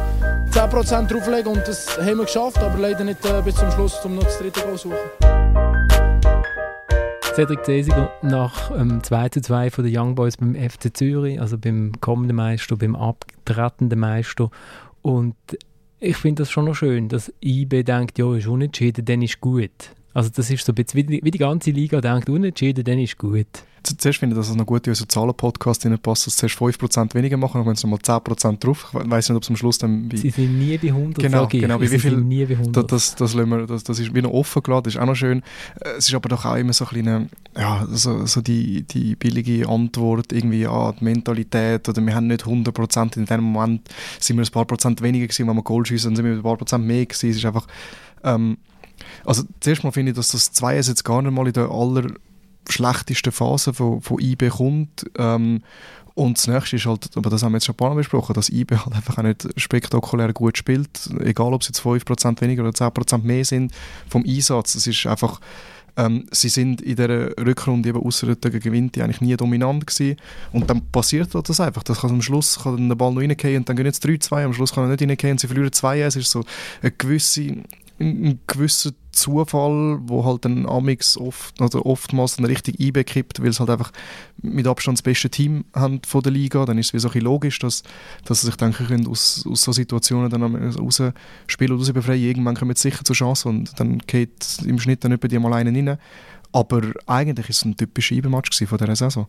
[0.52, 4.16] 10% drauflegen und das haben wir geschafft, aber leider nicht äh, bis zum Schluss, um
[4.16, 5.35] noch das dritte Goal zu suchen.
[7.36, 11.58] Cedric Cesiger nach ähm, 2 zu 2 von den Young Boys beim FC Zürich, also
[11.58, 14.50] beim kommenden Meister, beim abtretenden Meister.
[15.02, 15.34] Und
[16.00, 19.90] ich finde das schon noch schön, dass IB denkt, ja, ist unentschieden, dann ist gut.
[20.16, 22.98] Also das ist so ein bisschen, wie die, wie die ganze Liga denkt, unentschieden, dann
[22.98, 23.46] ist gut.
[23.82, 27.36] Zuerst finde ich, dass es noch gut in unseren Zahlen-Podcast passt, dass zuerst 5% weniger
[27.36, 28.94] machen, dann gehen sie nochmal 10% drauf.
[28.98, 30.10] Ich weiß nicht, ob es am Schluss dann...
[30.10, 32.90] Wie, Sie sind nie bei 100, Genau, genau, bei wie viel- nie bei 100.
[32.90, 35.42] das, das, wir, das, das ist wieder offen gelassen, das ist auch noch schön.
[35.82, 39.68] Äh, Es ist aber doch auch immer so ein ja, so, so die, die billige
[39.68, 43.86] Antwort, irgendwie, ja, die Mentalität, oder wir haben nicht 100%, in dem Moment
[44.18, 46.42] sind wir ein paar Prozent weniger gewesen, wenn wir Goal schiessen, dann sind wir ein
[46.42, 47.28] paar Prozent mehr gewesen.
[47.30, 47.66] Es ist einfach,
[48.24, 48.56] ähm,
[49.24, 52.06] also zuerst mal finde ich, dass das 2 jetzt gar nicht mal in der aller
[52.68, 55.06] schlechtesten Phase von, von IB kommt.
[55.18, 55.62] Ähm,
[56.14, 58.32] und das nächste ist halt, aber das haben wir jetzt schon ein paar Mal besprochen,
[58.32, 62.62] dass IB halt einfach auch nicht spektakulär gut spielt, egal ob es jetzt 5% weniger
[62.62, 63.72] oder 10% mehr sind
[64.08, 64.76] vom Einsatz.
[64.76, 65.42] Es ist einfach,
[65.98, 70.16] ähm, sie sind in der Rückrunde eben ausser gegen gewinnt, die eigentlich nie dominant gewesen.
[70.52, 71.82] Und dann passiert das einfach.
[71.82, 74.54] Das kann am Schluss kann der Ball noch reingehen und dann gehen jetzt 3-2, am
[74.54, 76.44] Schluss kann er nicht reingehen und sie verlieren 2 Es ist so
[76.80, 77.56] eine gewisse
[77.98, 83.60] ein gewisser Zufall, wo halt dann Amix oft, oder oftmals dann richtig einbekippt, weil es
[83.60, 83.90] halt einfach
[84.42, 86.64] mit Abstand das beste Team haben von der Liga.
[86.66, 87.82] Dann ist es wie so ein logisch, dass,
[88.24, 92.22] dass sie sich denken können, aus, aus so Situationen dann rausspielen und raus befreien.
[92.22, 95.54] Irgendwann kommen sie sicher zur Chance und dann geht im Schnitt dann etwa die mal
[95.54, 95.98] einen rein.
[96.52, 99.26] Aber eigentlich ist es ein typischer Eibenmatch von dieser Saison.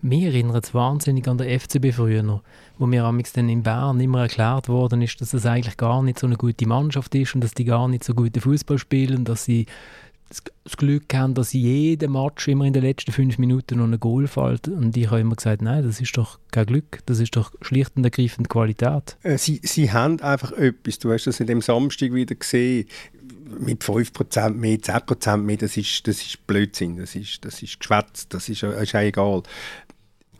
[0.00, 2.42] Mir erinnert es wahnsinnig an der FCB früher noch,
[2.78, 6.18] wo mir amix dann in Bern immer erklärt worden ist, dass es eigentlich gar nicht
[6.18, 9.44] so eine gute Mannschaft ist und dass die gar nicht so guten Fußball spielen, dass
[9.44, 9.66] sie
[10.28, 14.00] das Glück haben, dass sie jeden Match immer in den letzten fünf Minuten noch ein
[14.00, 14.66] Goal fällt.
[14.66, 17.92] Und ich habe immer gesagt, nein, das ist doch kein Glück, das ist doch schlicht
[17.96, 19.16] und ergreifend Qualität.
[19.22, 22.86] Äh, sie, sie haben einfach etwas, du hast das in dem Samstag wieder gesehen,
[23.60, 28.28] mit 5% mehr, 10% mehr, das ist, das ist Blödsinn, das ist, das ist Geschwätz,
[28.28, 29.42] das ist, ist auch egal.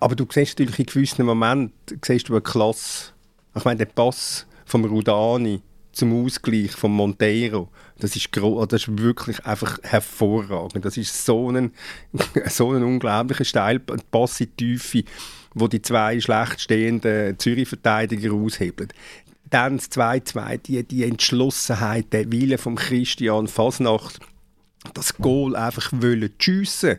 [0.00, 3.12] Aber du siehst natürlich in gewissen Momenten siehst du eine Klasse.
[3.54, 9.44] Ich meine, der Pass vom Rudani zum Ausgleich von Monteiro, das ist, das ist wirklich
[9.46, 10.84] einfach hervorragend.
[10.84, 11.72] Das ist so ein,
[12.48, 15.04] so ein unglaublicher Steil, Pass in die Tiefe,
[15.54, 18.90] wo die zwei schlecht stehenden Zürich-Verteidiger aushebeln.
[19.48, 24.20] Dann das 2-2, die, die Entschlossenheit, der Wille von Christian Fasnacht,
[24.92, 26.98] das Goal einfach wollen schiessen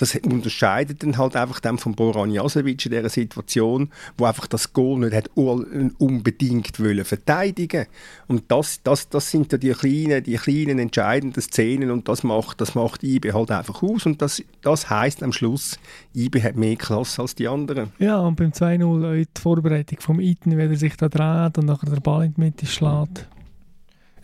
[0.00, 4.72] das unterscheidet dann halt einfach dann von Boran Jasevic in dieser Situation, wo einfach das
[4.72, 7.86] Goal nicht hat unbedingt wollen verteidigen
[8.26, 12.60] und das, das, das sind ja die kleinen, die kleinen entscheidenden Szenen und das macht,
[12.60, 15.78] das macht IB halt einfach aus und das, das heißt am Schluss,
[16.14, 17.92] IB hat mehr Klasse als die anderen.
[17.98, 21.90] Ja, und beim 2-0 die Vorbereitung vom Iten, wie er sich da dreht und nachher
[21.90, 23.28] der Ball in die Mitte schlägt.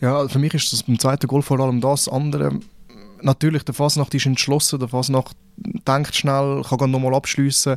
[0.00, 2.60] Ja, für mich ist das beim zweiten Goal vor allem das andere
[3.22, 7.76] natürlich, der Fasnacht ist entschlossen, der Fasnacht denkt schnell, kann nochmal abschliessen.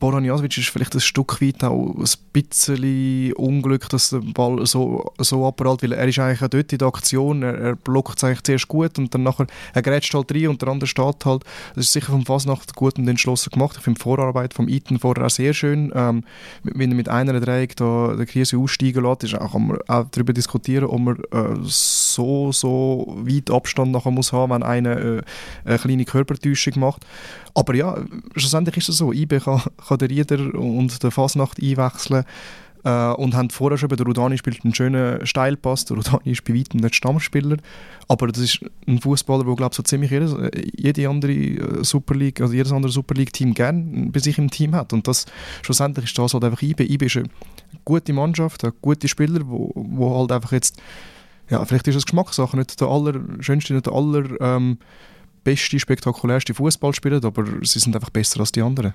[0.00, 5.46] Boran ist vielleicht ein Stück weit auch ein bisschen Unglück, dass der Ball so, so
[5.46, 8.42] abprallt, weil er ist eigentlich auch dort in der Aktion, er, er blockt es eigentlich
[8.42, 11.44] zuerst gut und dann nachher, er grätscht halt rein und der andere steht halt.
[11.74, 13.76] Das ist sicher vom Fasnacht gut und entschlossen gemacht.
[13.76, 15.92] Ich finde die Vorarbeit vom Iten vorher auch sehr schön.
[15.94, 16.24] Ähm,
[16.62, 20.06] wenn er mit einer Dreieck da der Krise aussteigen lässt, ist auch, kann man auch
[20.10, 25.22] darüber diskutieren, ob man äh, so, so weit Abstand nachher muss haben, wenn einer äh,
[25.66, 27.04] eine kleine Körpertäuschung macht.
[27.54, 27.98] Aber ja,
[28.36, 29.60] schlussendlich ist es so, IB kann,
[29.90, 32.24] kann den Rieder und der Fasnacht einwechseln
[32.84, 36.54] äh, und haben vorher schon, der Rudani spielt einen schönen Steilpass, der Rudani ist bei
[36.54, 37.56] weitem nicht Stammspieler,
[38.08, 40.34] aber das ist ein Fußballer, der glaube so ziemlich jedes,
[40.76, 44.50] jede andere äh, Super League, also jedes andere Super League Team gerne bei sich im
[44.50, 45.26] Team hat und das
[45.62, 46.84] schlussendlich ist das halt einfach IB.
[46.84, 47.28] IB ist eine
[47.84, 50.80] gute Mannschaft, eine gute Spieler, wo, wo halt einfach jetzt
[51.50, 54.78] ja, vielleicht ist es Geschmackssache, nicht der allerschönste, nicht der aller ähm,
[55.46, 58.94] spektakulärste Fußball spielen, aber sie sind einfach besser als die anderen.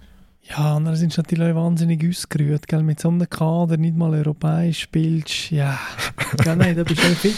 [0.49, 2.83] Ja, und dann sind natürlich auch wahnsinnig ausgerührt, gell?
[2.83, 5.49] mit so einem Kader nicht mal europäisch spielst.
[5.51, 5.79] Ja,
[6.45, 7.35] ja nein, da bist du fit.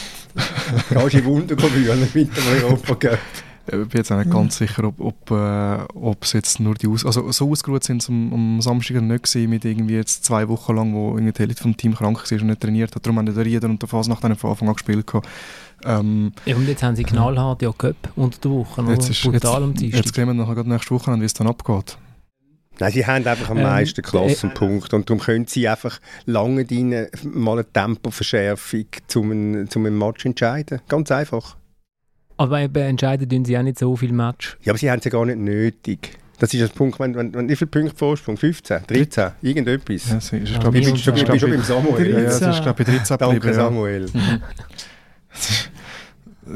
[0.89, 3.19] Gehst du Wunder gewöhnen mit dem Europacup.
[3.67, 6.87] Ich bin jetzt auch nicht ganz sicher, ob, ob, äh, ob es jetzt nur die
[6.87, 10.47] Aus also so ausgeruht sind sie am, am Samstag nicht gesehen mit irgendwie jetzt zwei
[10.47, 13.05] Wochen lang, wo irgendwie die Hälfte vom Team krank war und nicht trainiert hat.
[13.05, 15.11] Darum haben die Rieder und der Fasnacht dann von Anfang an gespielt.
[15.83, 19.63] Ähm, ja, und jetzt haben sie knallhart ja Cup unter der Woche, jetzt ist, brutal
[19.63, 20.05] am Dienstag.
[20.05, 21.97] Jetzt sehen wir nachher nächste Woche wie es dann abgeht.
[22.79, 27.07] Nein, sie haben einfach am ähm, meisten Klassenpunkt und darum können sie einfach lange rein
[27.23, 30.81] mal eine Tempoverschärfung zum, zum einem Match entscheiden.
[30.87, 31.57] Ganz einfach.
[32.37, 34.57] Aber entscheiden tun sie auch nicht so viel Match.
[34.63, 36.17] Ja, aber sie haben es ja gar nicht nötig.
[36.39, 38.37] Das ist das Punkt, wenn, wenn, wenn wie viele Punkte Vorsprung?
[38.37, 40.09] 15, 13, irgendetwas.
[40.09, 42.13] Ja, sie, ich, ja, glaube, ich, bin schon, ich bin schon beim Samuel.
[42.13, 42.13] 13.
[42.13, 44.05] Ja, das ist glaube ich 13 Danke Samuel.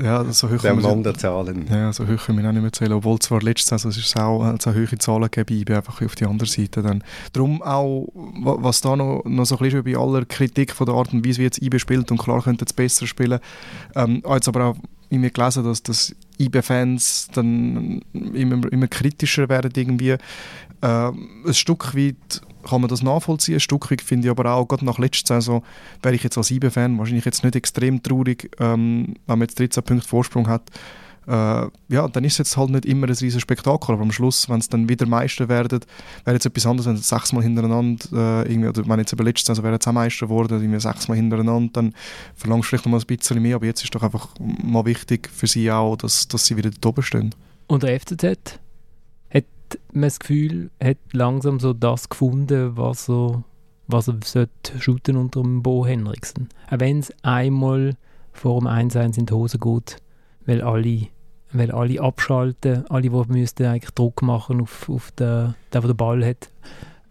[0.02, 1.66] Ja, so hoch der Mann der Zahlen.
[1.70, 2.94] Ja, so hoch können wir auch nicht mehr zählen.
[2.94, 6.26] Obwohl zwar letztes Saison es ist auch, also auch hohe Zahlen gegeben, einfach auf die
[6.26, 6.82] andere Seite.
[6.82, 7.04] Dann.
[7.34, 11.14] Darum auch, was da noch, noch so ein bisschen bei aller Kritik von der Art
[11.14, 13.39] und Weise, wie jetzt IB spielt, und klar könnte es besser spielen,
[13.96, 14.76] ähm, jetzt aber auch
[15.10, 20.12] in mir gelesen, dass, dass IB-Fans dann immer, immer kritischer werden irgendwie.
[20.12, 20.18] Äh,
[20.82, 23.55] ein Stück weit kann man das nachvollziehen.
[23.55, 25.64] Ein Stück weit finde ich aber auch, gerade nach letzter Saison,
[26.01, 29.84] wäre ich jetzt als IB-Fan wahrscheinlich jetzt nicht extrem traurig, ähm, wenn man jetzt 13
[29.84, 30.64] Punkte Vorsprung hat.
[31.28, 34.49] Äh, ja, dann ist es jetzt halt nicht immer ein riesiges Spektakel, aber am Schluss,
[34.49, 35.80] wenn es dann wieder Meister werden,
[36.26, 39.45] wäre jetzt etwas anderes, wenn es sechsmal hintereinander, äh, irgendwie, oder wenn jetzt eben letztes
[39.45, 41.93] Saison wäre es auch Meister geworden, irgendwie sechsmal hintereinander, dann
[42.36, 45.30] verlangst du vielleicht noch mal ein bisschen mehr, aber jetzt ist doch einfach mal wichtig
[45.32, 47.36] für sie auch, dass, dass sie wieder dort oben stehen.
[47.68, 48.59] Und der FCZ?
[49.94, 53.44] Man das Gefühl, hat langsam so das gefunden, was er,
[53.88, 56.50] was er sollte shooten unter dem Bo Henriksen.
[56.70, 57.96] Auch wenn es einmal
[58.32, 59.98] vor dem 1-1 in die Hose geht,
[60.46, 61.08] weil alle,
[61.52, 65.98] weil alle abschalten, alle, die müssten eigentlich Druck machen auf, auf den, den, der den
[65.98, 66.50] Ball hat.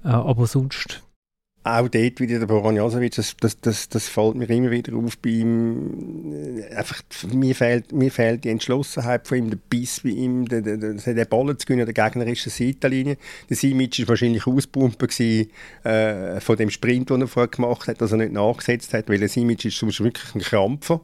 [0.04, 1.02] Äh, aber sonst
[1.62, 5.30] auch dort wieder der Boranjasovic, das, das, das, das fällt mir immer wieder auf bei
[5.30, 6.32] ihm.
[6.32, 7.02] Äh, einfach,
[7.32, 11.24] mir, fehlt, mir fehlt die Entschlossenheit von ihm, der Biss bei ihm, der, der, der,
[11.26, 13.18] Ballen zu gewinnen an der gegnerischen Seitenlinie.
[13.50, 15.08] Der Simic war wahrscheinlich auspumpen
[15.84, 19.18] äh, von dem Sprint, den er vorher gemacht hat, dass er nicht nachgesetzt hat, weil
[19.18, 21.02] der Simic ist sonst wirklich ein Krampfer.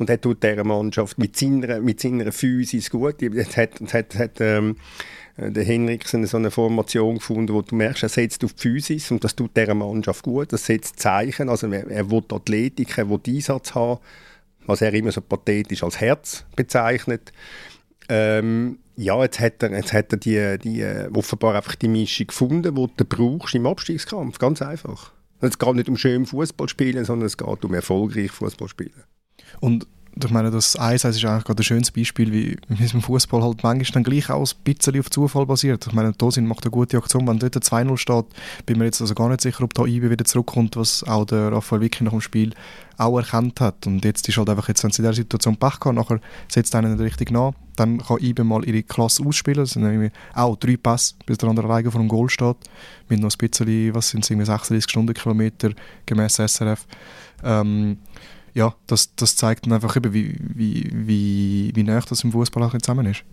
[0.00, 3.22] Und er tut dieser Mannschaft mit seiner, mit seiner Physis gut.
[3.22, 4.76] Es hat, hat, hat ähm,
[5.36, 9.10] äh, der Henriksen so eine Formation gefunden, wo du merkst, er setzt auf die Physis
[9.10, 10.54] und das tut dieser Mannschaft gut.
[10.54, 11.50] Das setzt Zeichen.
[11.50, 14.00] Also er, er will Athletik, er will Einsatz haben,
[14.64, 17.34] was er immer so pathetisch als Herz bezeichnet.
[18.08, 22.28] Ähm, ja, jetzt hat er, jetzt hat er die, die, äh, offenbar einfach die Mischung
[22.28, 24.38] gefunden, die du brauchst im Abstiegskampf.
[24.38, 25.12] Ganz einfach.
[25.42, 29.04] Es geht nicht um schön Fußball spielen, sondern es geht um erfolgreich Fußball spielen.
[29.58, 29.86] Und
[30.24, 33.62] ich meine, das 1 ist eigentlich gerade ein schönes Beispiel, wie mit dem Fußball halt
[33.62, 35.86] manchmal dann gleich auch ein bisschen auf Zufall basiert.
[35.86, 38.26] Ich meine, Tosin macht eine gute Aktion, wenn dort 2-0 steht,
[38.66, 41.52] bin mir jetzt also gar nicht sicher, ob da Ibe wieder zurückkommt, was auch der
[41.52, 42.54] Raphael Vicky nach dem Spiel
[42.98, 43.86] auch erkannt hat.
[43.86, 46.74] Und jetzt ist halt einfach, jetzt, wenn sie in dieser Situation Pech haben, nachher setzt
[46.74, 49.60] einer nicht richtig nach, dann kann Ibe mal ihre Klasse ausspielen.
[49.60, 52.56] Das sind irgendwie auch drei Pässe, bis der andere alleine vor dem Goal steht,
[53.08, 55.70] mit noch ein bisschen, was sind es, 36 Stundenkilometer
[56.04, 56.86] gemäß SRF.
[57.42, 57.96] Ähm,
[58.54, 62.62] ja, das, das zeigt dann einfach eben, wie, wie, wie, wie nah das im Fußball
[62.62, 63.24] auch zusammen ist.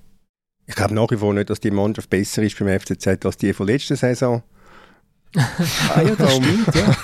[0.65, 3.53] Ich glaube nach wie vor nicht, dass die Mannschaft besser ist beim FCZ als die
[3.53, 4.43] von letzter Saison.
[5.35, 6.95] ah ja, das stimmt, ja.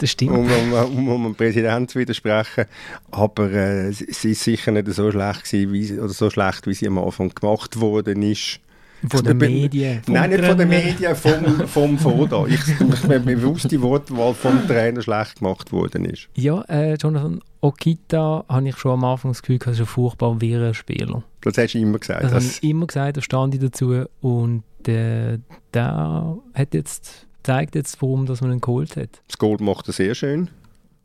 [0.00, 0.32] Das stimmt.
[0.32, 2.64] Um, um, um, um dem Präsidenten zu widersprechen.
[3.10, 6.86] Aber äh, sie ist sicher nicht so schlecht, gewesen, wie, oder so schlecht, wie sie
[6.86, 8.60] am Anfang gemacht worden ist.
[9.08, 10.02] Von den Medien?
[10.06, 12.46] Nein, nicht von den Medien, vom, vom Foda.
[12.46, 16.28] Ich, ich mir bewusst die Wortwahl vom Trainer schlecht gemacht worden ist.
[16.34, 20.40] Ja, äh, Jonathan Okita habe ich schon am Anfang das Gefühl, er ist ein furchtbar
[20.40, 21.22] wirrer Spieler.
[21.42, 22.24] Das hast du immer gesagt.
[22.24, 24.04] Das, das habe ich immer gesagt, da stand ich dazu.
[24.20, 25.38] Und äh,
[25.72, 29.22] der hat jetzt, zeigt jetzt, warum dass man ihn geholt hat.
[29.28, 30.50] Das Gold macht er sehr schön.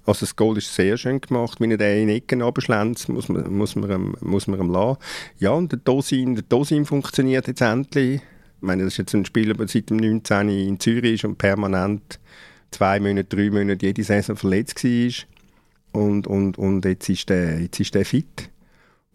[0.05, 3.51] Also das Goal ist sehr schön gemacht, wenn er den in Ecken abschlänzt, muss man,
[3.51, 4.99] muss man, ihm, muss man ihm lassen.
[5.39, 8.21] Ja, und der Dosin, der Dosin funktioniert jetzt endlich.
[8.21, 10.49] Ich meine, das ist jetzt ein Spieler, der seit dem 19.
[10.49, 12.19] in Zürich ist und permanent
[12.71, 16.01] zwei Monate, drei Monate jede Saison verletzt war.
[16.01, 18.49] Und, und, und jetzt, ist der, jetzt ist der fit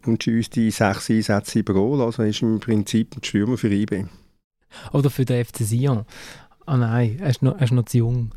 [0.05, 2.01] und schießt die sechs Einsätze über Goal.
[2.01, 4.05] Also ist im Prinzip ein Stürmer für IB.
[4.93, 6.05] Oder für den FC Sion.
[6.65, 8.31] Ah oh nein, er ist noch, er ist noch zu jung.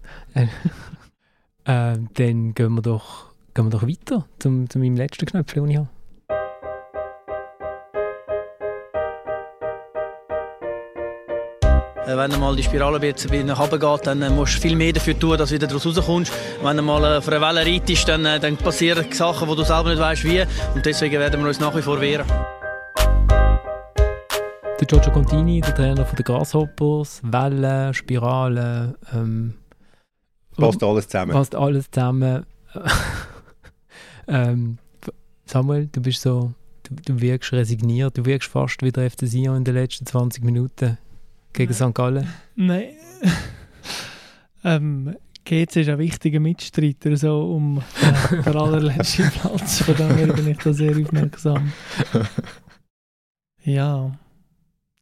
[1.67, 5.71] Äh, dann gehen wir doch, gehen wir doch weiter zum, zu meinem letzten Knöpfchen, den
[5.71, 5.89] ich habe.
[12.07, 14.93] Äh, wenn mal die Spirale ein nach oben geht, dann äh, musst du viel mehr
[14.93, 16.31] dafür tun, dass du wieder daraus rauskommst.
[16.63, 20.01] Wenn du mal auf einer Welle reitest, dann, dann passieren Sachen, wo du selber nicht
[20.01, 20.43] weißt wie.
[20.75, 22.27] Und deswegen werden wir uns nach wie vor wehren.
[24.79, 29.55] Der Giorgio Contini, der Trainer der Grasshoppers, Wellen, Spiralen, ähm,
[30.57, 31.33] Passt alles zusammen.
[31.33, 32.47] Passt alles zusammen.
[34.29, 34.79] ähm,
[35.47, 36.53] Samuel, du bist so,
[36.85, 40.45] du, du wirkst resigniert, du wirkst fast wie der FC Sion in den letzten 20
[40.45, 40.99] Minuten
[41.53, 41.95] gegen St.
[41.95, 42.29] Gallen.
[42.57, 42.95] Nein.
[44.65, 47.83] ähm, GC ist ein wichtiger Mitstreiter so um
[48.31, 49.83] den, den allerletzten Platz.
[49.83, 51.73] Von daher bin ich da sehr aufmerksam.
[53.63, 54.19] Ja.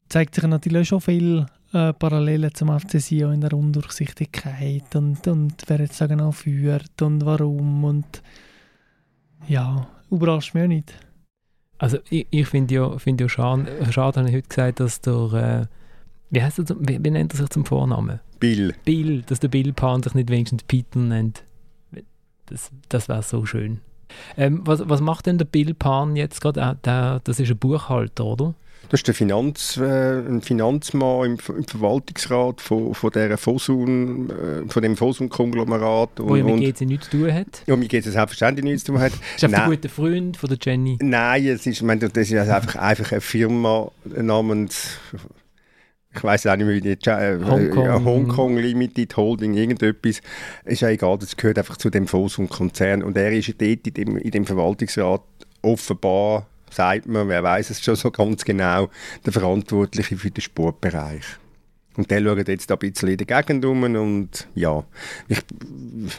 [0.08, 5.54] Zeigt sich natürlich schon viel äh, Parallelen zum FC Sion in der Undurchsichtigkeit und, und
[5.66, 8.22] wer jetzt da genau führt und warum und
[9.48, 10.94] ja, überrascht mich auch nicht.
[11.78, 15.32] Also ich, ich finde ja, find ja schade, schade habe ich heute gesagt, dass der,
[15.32, 15.66] äh,
[16.30, 18.20] wie heißt er, wie, wie, nennt er sich zum Vornamen?
[18.38, 18.74] Bill.
[18.84, 21.44] Bill, dass der Bill Pan sich nicht wenigstens Peter nennt.
[22.46, 23.80] Das, das wäre so schön.
[24.36, 26.60] Ähm, was, was macht denn der Bill Pan jetzt gerade?
[26.60, 28.54] Äh, das ist ein Buchhalter, oder?
[28.88, 34.68] Das ist der Finanz, äh, ein Finanzmann im, im, Verwaltungsrat von, von, der Fosun, äh,
[34.68, 36.10] von dem Fosun-Konglomerat.
[36.16, 37.62] Wo ja mit GC nichts zu tun hat.
[37.66, 39.12] Ja, mit GC selbstverständlich nichts zu tun hat.
[39.36, 40.98] Ist einfach ein guter Freund von der Jenny?
[41.00, 44.98] Nein, es ist, ich meine, das ist einfach, einfach eine Firma namens
[46.14, 47.86] ich weiß auch nicht mehr, wie die äh, Hongkong.
[47.86, 50.20] Äh, Hongkong Limited Holding, irgendetwas.
[50.64, 53.02] Ist ja egal, das gehört einfach zu dem Fosun-Konzern.
[53.02, 55.22] Und er ist dort in dem, in dem Verwaltungsrat
[55.62, 58.88] offenbar sagt man, wer weiß es schon so ganz genau,
[59.24, 61.24] der Verantwortliche für den Sportbereich.
[61.94, 64.82] Und der schaut jetzt ein bisschen in der Gegend um und ja,
[65.28, 65.40] ich,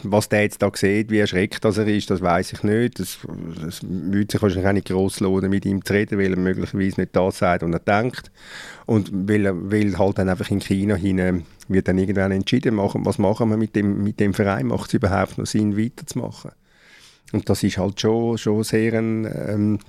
[0.04, 3.00] was der jetzt da sieht, wie erschreckt er ist, das weiß ich nicht.
[3.00, 7.02] Das würde sich wahrscheinlich auch nicht gross lohnen, mit ihm zu reden, weil er möglicherweise
[7.02, 8.32] nicht das sagt, was er denkt.
[8.86, 13.18] Und weil, weil halt dann einfach in China hinein wird dann irgendwann entschieden, machen, was
[13.18, 16.52] machen wir mit dem, mit dem Verein, macht es überhaupt noch Sinn, weiterzumachen.
[17.32, 19.26] Und das ist halt schon, schon sehr ein...
[19.26, 19.80] Ähm,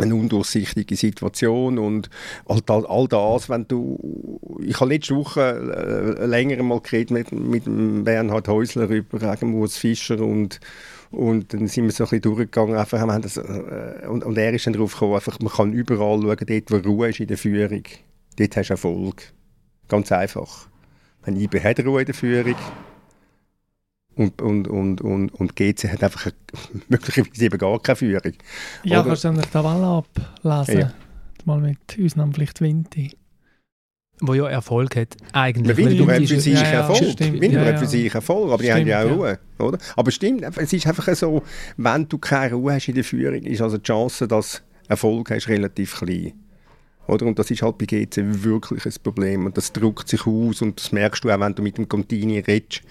[0.00, 2.08] eine undurchsichtige Situation und
[2.46, 8.04] all, all, das, wenn du, ich habe letzte Woche äh, länger mal geredet mit, mit
[8.04, 10.60] Bernhard Häusler über Regenwurz Fischer und
[11.12, 14.54] und dann sind wir so ein bisschen durchgegangen einfach, haben das, äh, und, und er
[14.54, 17.36] ist dann darauf gekommen, einfach, man kann überall schauen, dort wo Ruhe ist in der
[17.36, 17.82] Führung,
[18.38, 19.32] dort hast du Erfolg.
[19.88, 20.68] Ganz einfach.
[21.22, 22.56] Wenn IB Ruhe in der Führung,
[24.16, 26.30] und, und, und, und, und GC hat einfach
[26.88, 28.32] möglicherweise eben gar keine Führung.
[28.84, 29.08] Ja, Oder?
[29.08, 30.80] kannst du dann die Tabelle ablesen?
[30.80, 30.92] Ja.
[31.44, 33.12] Mal mit Ausnahme vielleicht Winti.
[34.20, 35.76] Wo ja Erfolg hat, eigentlich.
[35.76, 37.20] Winti hat für sich ja, Erfolg.
[37.20, 39.38] Ja, Winti ja, hat für sich Erfolg, aber die haben ja auch Ruhe.
[39.58, 39.78] Oder?
[39.96, 41.42] Aber stimmt, es ist einfach so,
[41.76, 45.48] wenn du keine Ruhe hast in der Führung, ist also die Chance, dass Erfolg hast,
[45.48, 46.34] relativ klein.
[47.08, 47.26] Oder?
[47.26, 49.46] Und das ist halt bei GC wirklich ein Problem.
[49.46, 52.38] Und das drückt sich aus und das merkst du auch, wenn du mit dem Contini
[52.38, 52.82] redest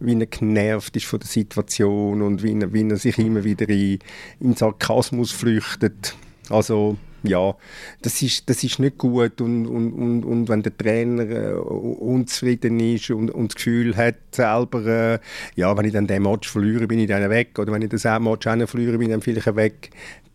[0.00, 3.68] wie er genervt ist von der Situation und wie er, wie er sich immer wieder
[3.68, 3.98] in,
[4.40, 6.16] in Sarkasmus flüchtet.
[6.50, 7.56] Also ja,
[8.02, 12.78] das ist, das ist nicht gut und, und, und, und wenn der Trainer äh, unzufrieden
[12.78, 15.18] ist und, und das Gefühl hat selber, äh,
[15.56, 18.04] ja, wenn ich dann den Match verliere, bin ich dann weg oder wenn ich das
[18.04, 19.90] Match auch verliere, bin ich dann vielleicht weg,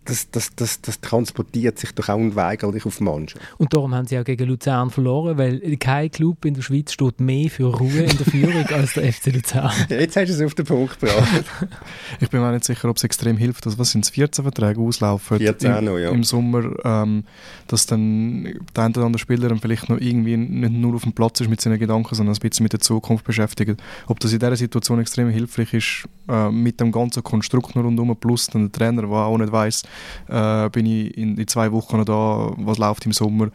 [0.06, 3.44] das, das, das, das transportiert sich doch auch unweigerlich auf die Mannschaft.
[3.58, 7.20] Und darum haben sie auch gegen Luzern verloren, weil kein Club in der Schweiz steht
[7.20, 9.72] mehr für Ruhe in der Führung als der FC Luzern.
[9.90, 11.46] Jetzt hast du es auf den Punkt gebracht.
[12.20, 14.82] ich bin mir nicht sicher, ob es extrem hilft, dass was sind es, 14 Verträge
[14.82, 16.10] auslaufen 14 im, noch, ja.
[16.10, 17.24] im Sommer, ähm,
[17.68, 18.44] dass dann
[18.76, 21.50] der eine oder andere Spieler dann vielleicht noch irgendwie nicht nur auf dem Platz ist
[21.50, 23.82] mit seinen Gedanken, sondern ein bisschen mit der Zukunft beschäftigt.
[24.08, 28.48] Ob das in dieser Situation extrem hilfreich ist, äh, mit dem ganzen Konstrukt rundherum, plus
[28.48, 29.84] dann der Trainer, der auch nicht weiß
[30.28, 33.50] äh, bin ich in, in, zwei Wochen noch da, was läuft im Sommer,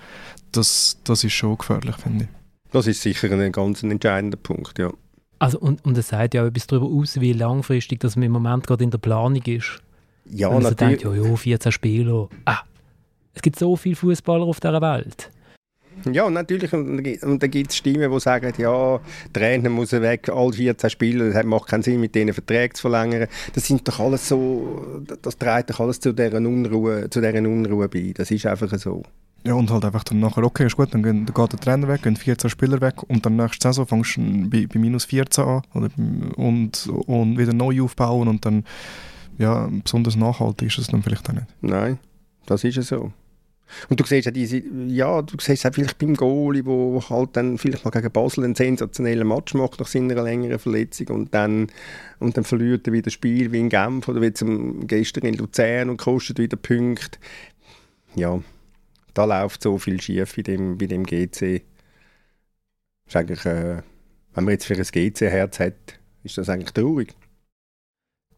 [0.53, 2.31] das, das ist schon gefährlich, finde ich.
[2.73, 4.91] Das ist sicher ein ganz entscheidender Punkt, ja.
[5.39, 8.67] Also und, und es sagt ja auch etwas darüber aus, wie langfristig das im Moment
[8.67, 9.81] gerade in der Planung ist.
[10.27, 11.01] Ja, Wenn man natürlich.
[11.01, 12.29] So denkt, ja, ja, 14 Spieler.
[12.45, 12.63] Ah,
[13.35, 15.31] es gibt so viele Fußballer auf dieser Welt.
[16.13, 16.73] Ja, natürlich.
[16.73, 20.91] Und, und dann gibt es Stimmen, die sagen, ja, der Trainer muss weg, alle 14
[20.91, 23.29] Spieler, es macht keinen Sinn, mit denen Verträge zu verlängern.
[23.55, 27.89] Das sind doch alles so, das trägt doch alles zu deren Unruhe, zu deren Unruhe
[27.89, 28.13] bei.
[28.15, 29.03] Das ist einfach so.
[29.45, 31.89] Ja, und halt einfach dann nachher, okay, ist gut, dann, gehen, dann geht der Trainer
[31.89, 35.45] weg, gehen 14 Spieler weg und dann nächste Saison fängst du bei, bei minus 14
[35.45, 35.89] an oder,
[36.37, 38.65] und, und wieder neu aufbauen und dann,
[39.39, 41.47] ja, besonders nachhaltig ist es dann vielleicht auch nicht.
[41.61, 41.99] Nein,
[42.47, 43.13] das ist es so.
[43.89, 47.59] Und du siehst ja diese, ja, du siehst auch vielleicht beim Goalie, wo halt dann
[47.59, 51.69] vielleicht mal gegen Basel einen sensationellen Match macht nach seiner längeren Verletzung und dann,
[52.19, 55.91] und dann verliert er wieder Spiel wie in Genf oder wie zum gestern in Luzern
[55.91, 57.19] und kostet wieder Punkte.
[58.15, 58.41] Ja,
[59.15, 61.63] da läuft so viel schief bei dem, bei dem GC.
[63.07, 63.83] Ist eigentlich, äh,
[64.35, 67.15] wenn man jetzt für ein GC-Herz hat, ist das eigentlich traurig.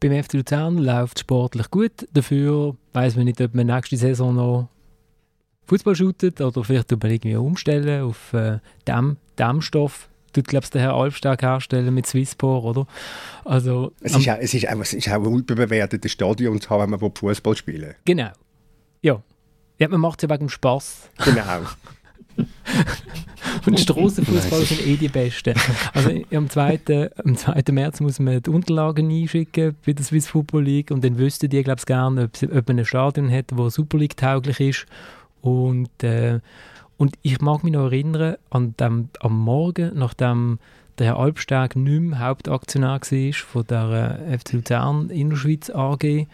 [0.01, 2.09] Beim FC Luzern läuft es sportlich gut.
[2.13, 4.69] Dafür weiß man nicht, ob man nächste Saison noch
[5.71, 8.59] Fußball shootet oder vielleicht man irgendwie umstellen auf äh,
[8.89, 10.09] Dämm, Dämmstoff.
[10.33, 12.87] Tut, glaubst der Herr Albstag herstellen mit Swisspor, oder?
[13.45, 16.93] Also, es, ist auch, es, ist auch, es ist auch überbewertet, das Stadion zu haben,
[16.93, 18.31] wenn man Fußball spielen Genau.
[19.01, 19.23] Ja.
[19.79, 21.09] ja man macht es ja wegen dem Spass.
[21.25, 21.61] Genau.
[23.67, 25.55] Und Strassenfußballer sind eh die Besten.
[25.93, 27.11] Also am 2.
[27.25, 27.63] am 2.
[27.73, 31.63] März muss man die Unterlagen einschicken bei der Swiss Football League und dann wüssten die,
[31.63, 34.87] glaube ich, gerne, ob, ob man ein Stadion hat, das Super League tauglich ist
[35.41, 36.41] und, äh,
[36.97, 40.59] und ich mag mich noch erinnern, an dem, am Morgen, nachdem
[40.99, 46.27] der Herr Albsteg nicht mehr Hauptaktionär war von der äh, FC Luzern Innerschweiz AG,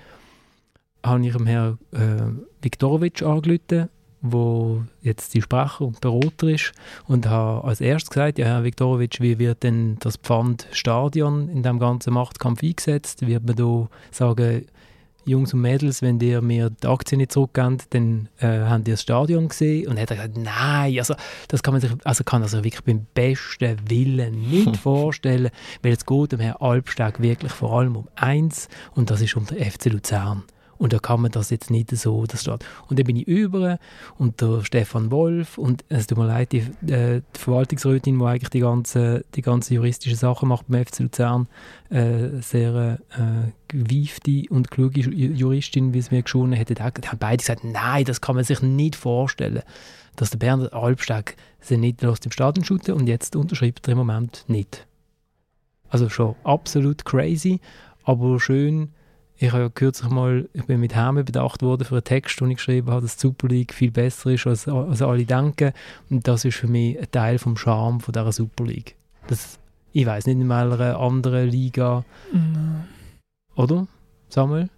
[1.04, 3.88] habe ich dem Herrn äh, Viktorowitsch angerufen,
[4.22, 6.72] wo jetzt die Sprecher und Berater ist
[7.06, 11.62] und habe als erstes gesagt, ja Herr Viktorowitsch, wie wird denn das Pfand Stadion in
[11.62, 13.24] dem ganzen Machtkampf eingesetzt?
[13.24, 14.66] Wird man da sagen,
[15.26, 19.02] Jungs und Mädels, wenn ihr mir die Aktien nicht zurückgebt, dann äh, habt ihr das
[19.02, 19.88] Stadion gesehen.
[19.88, 21.14] Und er hat gesagt, nein, also
[21.48, 25.50] das kann man sich, also kann also wirklich beim besten Willen nicht vorstellen,
[25.82, 29.46] weil es geht dem Herrn Albstag wirklich vor allem um eins und das ist um
[29.46, 30.44] den FC Luzern.
[30.78, 32.64] Und da kann man das jetzt nicht so, das steht.
[32.88, 33.78] Und dann bin ich über
[34.18, 36.58] und der Stefan Wolf und es tut mir leid, die,
[36.90, 41.48] äh, die Verwaltungsrätin, die eigentlich die ganze, die ganze juristische Sachen macht beim FC Luzern,
[41.90, 47.64] äh, sehr äh, gewiefte und kluge Juristin, wie es mir geschonen hätte, haben beide gesagt,
[47.64, 49.62] nein, das kann man sich nicht vorstellen,
[50.16, 53.98] dass der Bernd Albsteg sie nicht aus dem Stadion shooten und jetzt unterschreibt er im
[53.98, 54.86] Moment nicht.
[55.88, 57.60] Also schon absolut crazy,
[58.04, 58.92] aber schön,
[59.38, 62.50] ich habe ja kürzlich mal, ich bin mit Hermen bedacht worden für einen Text, den
[62.50, 65.72] ich geschrieben habe, dass die Super League viel besser ist, als, als alle denken.
[66.08, 68.96] Und das ist für mich ein Teil vom Charme von dieser Super League.
[69.26, 69.58] Das,
[69.92, 72.04] ich weiß nicht in welcher anderen Liga.
[72.32, 72.84] Mhm.
[73.56, 73.86] Oder,
[74.28, 74.70] Samuel?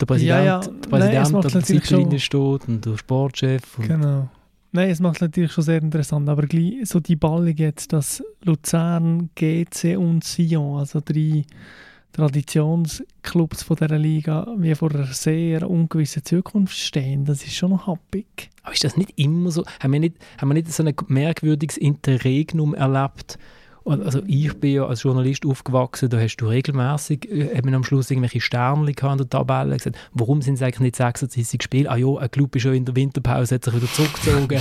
[0.00, 0.60] Der Präsident, ja, ja.
[0.60, 3.78] Der, Präsident Nein, der Zeitlinie steht und der Sportchef.
[3.78, 4.28] Und genau.
[4.72, 9.30] Nein, es macht natürlich schon sehr interessant, aber gleich so die Ballung jetzt, dass Luzern,
[9.36, 11.44] GC und Sion, also drei
[12.14, 17.24] Traditionsclubs von dieser Liga wie vor einer sehr ungewissen Zukunft stehen.
[17.24, 18.50] Das ist schon noch happig.
[18.62, 19.64] Aber ist das nicht immer so?
[19.80, 23.36] Haben wir nicht, haben wir nicht so ein merkwürdiges Interregnum erlebt?
[23.84, 28.40] Also ich bin ja als Journalist aufgewachsen, da hast du regelmäßig äh, am Schluss irgendwelche
[28.40, 31.90] Sterne in der Tabelle gesagt, warum sind es eigentlich nicht 36 Spiele?
[31.90, 34.60] Ah ja, ein Club ist schon in der Winterpause, hat sich wieder zurückgezogen.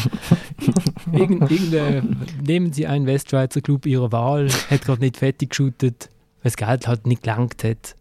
[1.13, 6.09] Irgend, nehmen Sie einen Westschweizer Club Ihrer Wahl, hat gerade nicht fertig geschootet
[6.43, 7.95] weil das Geld halt nicht gelangt hat.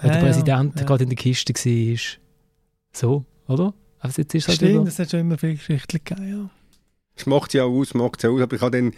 [0.00, 1.98] Weil ja, der Präsident ja, gerade in der Kiste war.
[2.92, 3.74] So, oder?
[3.98, 6.50] Aber jetzt ist halt Stimmt, es hat schon immer viele Geschichten gegeben, ja.
[7.14, 8.94] Es macht ja aus, macht ja aus, aber ich habe dann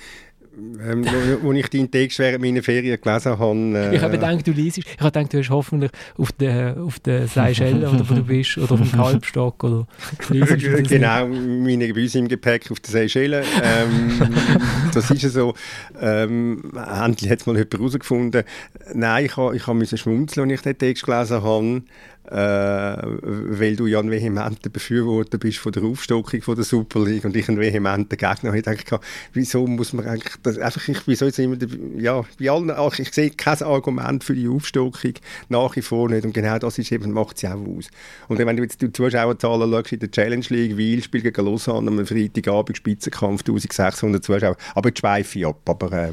[0.55, 3.57] ähm, wo, wo, ich deinen Text während meiner Ferien gelesen habe.
[3.57, 4.79] Äh, ich habe gedacht, du liest.
[4.79, 8.59] Ich habe gedacht, du hast hoffentlich auf den, auf den Seychellen oder wo du bist
[8.59, 9.87] oder auf dem Kalbstock oder
[10.29, 13.45] Genau, meine Gebüse im Gepäck auf den Seychellen.
[13.63, 14.21] Ähm,
[14.95, 15.55] das ist ja so.
[16.01, 16.63] Ähm,
[17.03, 18.45] endlich hat es mal jemand herausgefunden.
[18.93, 21.83] Nein, ich, ich musste schmunzeln, als ich den Text gelesen habe
[22.31, 27.25] äh, weil du ja ein vehementer Befürworter bist von der Aufstockung von der Super League
[27.25, 28.55] und ich ein vehementer Gegner.
[28.55, 29.01] Ich denke,
[29.33, 31.57] wieso muss man eigentlich, das, einfach, ich, wieso jetzt immer,
[31.99, 35.15] ja, bei allen, ich sehe kein Argument für die Aufstockung
[35.49, 37.89] nach wie vor nicht und genau das ist eben, macht sie auch aus.
[38.29, 41.91] Und wenn du jetzt die Zuschauerzahlen schaust in der Challenge League, Wiel spielt gegen Lausanne
[41.91, 46.13] am Freitagabend Spitzenkampf, 1600 Zuschauer, aber die schweife ab, aber äh,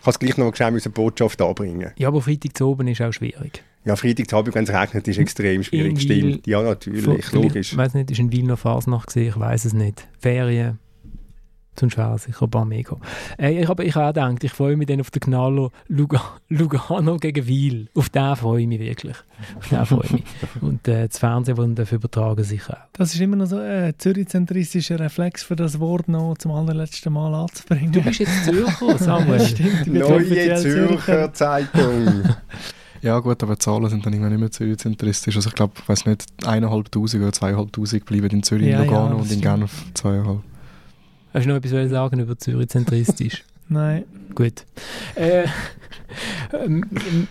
[0.00, 1.92] ich kann es gleich noch schnell eine Botschaft anbringen.
[1.96, 3.62] Ja, aber Freitag zu oben ist auch schwierig.
[3.84, 5.92] Ja, Freitagabend, wenn es regnet, ist extrem schwierig.
[5.92, 6.46] In Stimmt.
[6.46, 7.72] Ja, natürlich, von, logisch.
[7.72, 10.06] Ich weiß nicht, ist in Wien noch Fasnacht gesehen, ich weiß es nicht.
[10.18, 10.78] Ferien.
[11.78, 12.96] Sonst wäre sicher ein paar mega.
[13.38, 17.46] Äh, ich habe ich auch gedacht, ich freue mich dann auf den Knaller Lugano gegen
[17.46, 17.88] Wiel.
[17.94, 19.16] Auf den freue ich mich wirklich.
[19.56, 20.24] Auf den freue ich mich.
[20.60, 22.88] Und äh, das Fernsehen, das dafür übertragen, sicher auch.
[22.92, 27.32] Das ist immer noch so ein zürich-zentristischer Reflex, für das Wort noch zum allerletzten Mal
[27.34, 27.92] anzubringen.
[27.92, 29.40] Du bist jetzt Zürcher, Samuel.
[29.40, 32.24] Stimmt, Neue Zürcher Zeitung.
[33.02, 35.36] Ja gut, aber die Zahlen sind dann irgendwann nicht mehr zürich-zentristisch.
[35.36, 39.16] Also ich glaube, ich weiß nicht, eineinhalbtausend oder zweieinhalbtausend bleiben in Zürich, ja, in Lugano
[39.16, 40.42] ja, und in Genf zweieinhalb.
[41.32, 43.44] Hast du noch etwas sagen über Zürich zentristisch?
[43.68, 44.04] Nein.
[44.34, 44.64] Gut.
[45.14, 45.44] Äh,
[46.52, 46.84] ähm,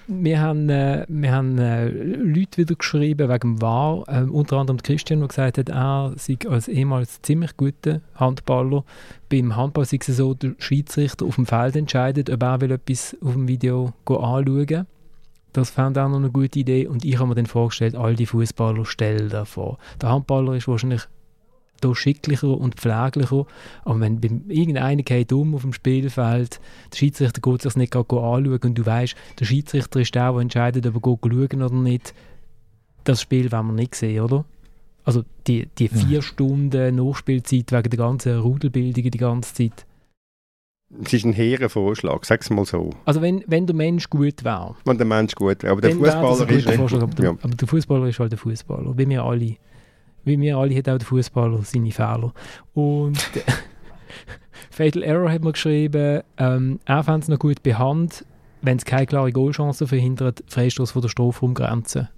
[0.07, 4.81] wir haben, äh, wir haben äh, Leute wieder geschrieben wegen dem War, äh, unter anderem
[4.81, 8.85] Christian, der gesagt hat, er sei als ehemals ziemlich guter Handballer.
[9.29, 13.17] Beim Handball sei es so, der Schiedsrichter auf dem Feld entscheidet, ob er will etwas
[13.21, 14.85] auf dem Video anschauen will.
[15.53, 18.25] Das fand auch noch eine gute Idee und ich habe mir dann vorgestellt, all die
[18.27, 19.77] Fußballer stellen davor.
[20.01, 21.07] Der Handballer ist wahrscheinlich
[21.81, 23.45] da schicklicher und pfleglicher.
[23.85, 26.59] Aber wenn bei irgendeiner geht um auf dem Spielfeld,
[26.91, 30.41] der Schiedsrichter geht sich das nicht anschauen und du weißt, der Schiedsrichter ist der, der
[30.41, 32.13] entscheidet, ob er schauen oder nicht.
[33.03, 34.45] Das Spiel wollen wir nicht sehen, oder?
[35.03, 36.21] Also die, die vier ja.
[36.21, 39.85] Stunden Nachspielzeit wegen der ganzen Rudelbildungen die ganze Zeit.
[41.03, 42.89] Es ist ein hehrer Vorschlag, sag es mal so.
[43.05, 44.75] Also wenn, wenn der Mensch gut wäre.
[44.85, 46.71] Wenn der Mensch gut wäre, aber der Fußballer ist...
[46.75, 47.31] Vorschlag, aber, der, ja.
[47.31, 49.55] aber der Fußballer ist halt der Fußballer, wie wir alle.
[50.25, 52.33] Wie wir alle hat auch der Fußballer seine Fehler.
[52.73, 53.19] Und
[54.71, 58.25] Fatal Error hat mir geschrieben, ähm, er fände es noch gut behandelt,
[58.61, 62.09] wenn es keine klare Goalchance verhindert, Freistoß von der Strafraumgrenze.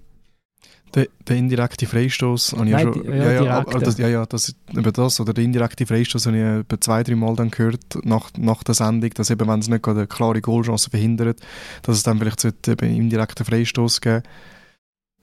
[0.94, 3.04] Der, der indirekte Freistoß habe ich Nein, ja schon.
[3.06, 6.42] Ja, ja, ja, das, ja, ja das, über das oder der indirekte Freistoß habe ich
[6.42, 9.88] etwa zwei, drei Mal dann gehört nach, nach der Sendung, dass eben, wenn es nicht
[9.88, 11.40] eine klare Goalchance verhindert,
[11.82, 14.22] dass es dann vielleicht einen indirekten Freistoß geben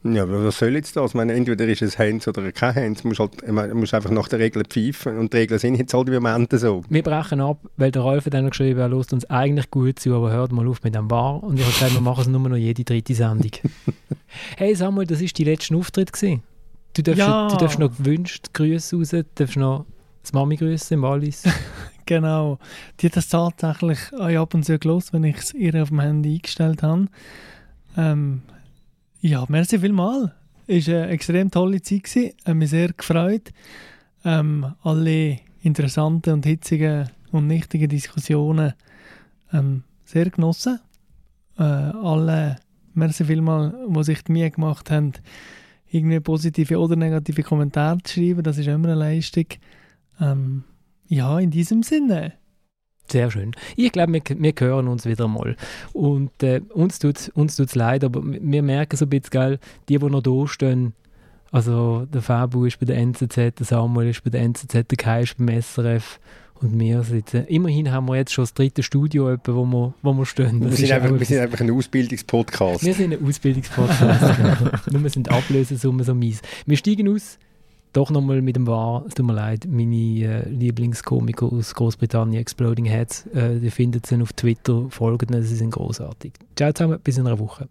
[0.04, 1.12] ja, aber was soll jetzt das?
[1.12, 3.02] Ich meine, entweder ist es Hands oder kein Hands.
[3.02, 6.08] Du musst, halt, musst einfach nach der Regel pfeifen und die Regeln sind jetzt halt
[6.08, 6.84] im Moment so.
[6.88, 10.16] Wir brechen ab, weil der Rolf hat dann geschrieben, er lässt uns eigentlich gut zu,
[10.16, 11.44] aber hört mal auf mit dem Bar.
[11.44, 13.52] Und ich habe gesagt, wir machen es nur noch jede dritte Sendung.
[14.58, 16.14] hey Samuel, das war die letzte Auftritt.
[16.14, 16.44] Gewesen.
[16.94, 17.48] Du darfst, ja.
[17.48, 19.86] du darfst noch gewünscht Grüße raus, du darfst noch
[20.22, 21.44] das Mami grüßen im Wallis.
[22.06, 22.60] genau.
[23.00, 26.36] Die hat das tatsächlich ab und zu gelost, wenn ich es ihr auf dem Handy
[26.36, 27.08] eingestellt habe.
[27.98, 28.42] Ähm,
[29.22, 30.32] ja, merci vielmals.
[30.68, 32.04] war eine extrem tolle Zeit.
[32.04, 32.34] Gewesen.
[32.46, 33.52] Hat mich sehr gefreut.
[34.26, 38.74] Ähm, alle interessanten und hitzigen und nichtigen Diskussionen
[39.54, 40.80] ähm, sehr genossen.
[41.58, 42.58] Äh, alle,
[43.00, 45.14] merci vielmal, die sich die Mühe gemacht haben,
[45.90, 48.44] irgendwie positive oder negative Kommentare zu schreiben.
[48.44, 49.46] Das ist immer eine Leistung.
[50.22, 50.64] Ähm,
[51.08, 52.34] ja, in diesem Sinne.
[53.08, 53.54] Sehr schön.
[53.76, 55.56] Ich glaube, wir, wir hören uns wieder mal.
[55.94, 59.60] Und äh, uns tut es uns tut's leid, aber wir merken so ein bisschen, geil,
[59.88, 60.94] die, die noch da stehen,
[61.52, 65.24] also der Fabu ist bei der NZZ, der Samuel ist bei der NZZ, der Kai
[65.24, 66.20] ist beim SRF
[66.62, 67.46] und wir sitzen.
[67.48, 70.62] Immerhin haben wir jetzt schon das dritte Studio, wo, wir, wo wir stehen.
[70.62, 72.84] Wir sind, einfach, wir sind, einfach, ein Ausbildungspodcast.
[72.84, 74.38] Wir sind ein Ausbildungspodcast.
[74.38, 74.72] genau.
[74.92, 76.42] Nur wir sind Ablösesummen so mies.
[76.66, 77.38] Wir steigen aus
[77.94, 82.86] doch nochmal mit dem War, es tut mir leid, meine äh, Lieblingskomiker aus Großbritannien, Exploding
[82.86, 86.34] Heads, äh, die findet sie auf Twitter, folgen sie sind großartig.
[86.56, 87.68] Ciao zusammen, bis in einer Woche.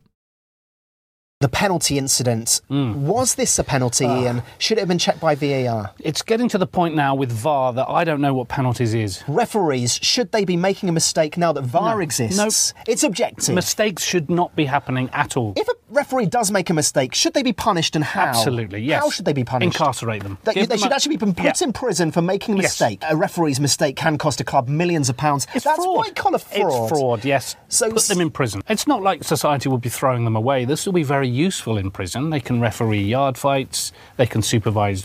[1.40, 2.62] The penalty incident.
[2.68, 2.94] Mm.
[2.96, 4.42] Was this a penalty, uh, Ian?
[4.58, 5.92] Should it have been checked by VAR?
[6.00, 9.22] It's getting to the point now with VAR that I don't know what penalties is.
[9.28, 12.00] Referees, should they be making a mistake now that VAR no.
[12.00, 12.74] exists?
[12.74, 12.82] No.
[12.92, 13.54] It's objective.
[13.54, 15.52] Mistakes should not be happening at all.
[15.56, 18.24] If a referee does make a mistake, should they be punished and how?
[18.24, 19.00] Absolutely, yes.
[19.00, 19.66] How should they be punished?
[19.66, 20.38] Incarcerate them.
[20.42, 21.52] They, they should actually be put yeah.
[21.62, 22.98] in prison for making a mistake.
[23.02, 23.12] Yes.
[23.12, 25.46] A referee's mistake can cost a club millions of pounds.
[25.54, 25.98] It's That's fraud.
[25.98, 26.90] white collar fraud.
[26.90, 27.54] It's fraud, yes.
[27.68, 28.60] So put them in prison.
[28.68, 30.64] It's not like society will be throwing them away.
[30.64, 32.30] This will be very useful in prison.
[32.30, 33.92] They can referee yard fights.
[34.16, 35.04] They can supervise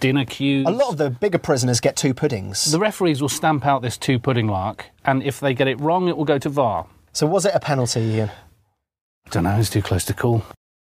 [0.00, 0.66] dinner queues.
[0.66, 2.72] A lot of the bigger prisoners get two puddings.
[2.72, 6.08] The referees will stamp out this two pudding lark, and if they get it wrong,
[6.08, 6.86] it will go to VAR.
[7.12, 8.30] So was it a penalty, Ian?
[9.26, 9.56] I don't know.
[9.58, 10.42] It's too close to call.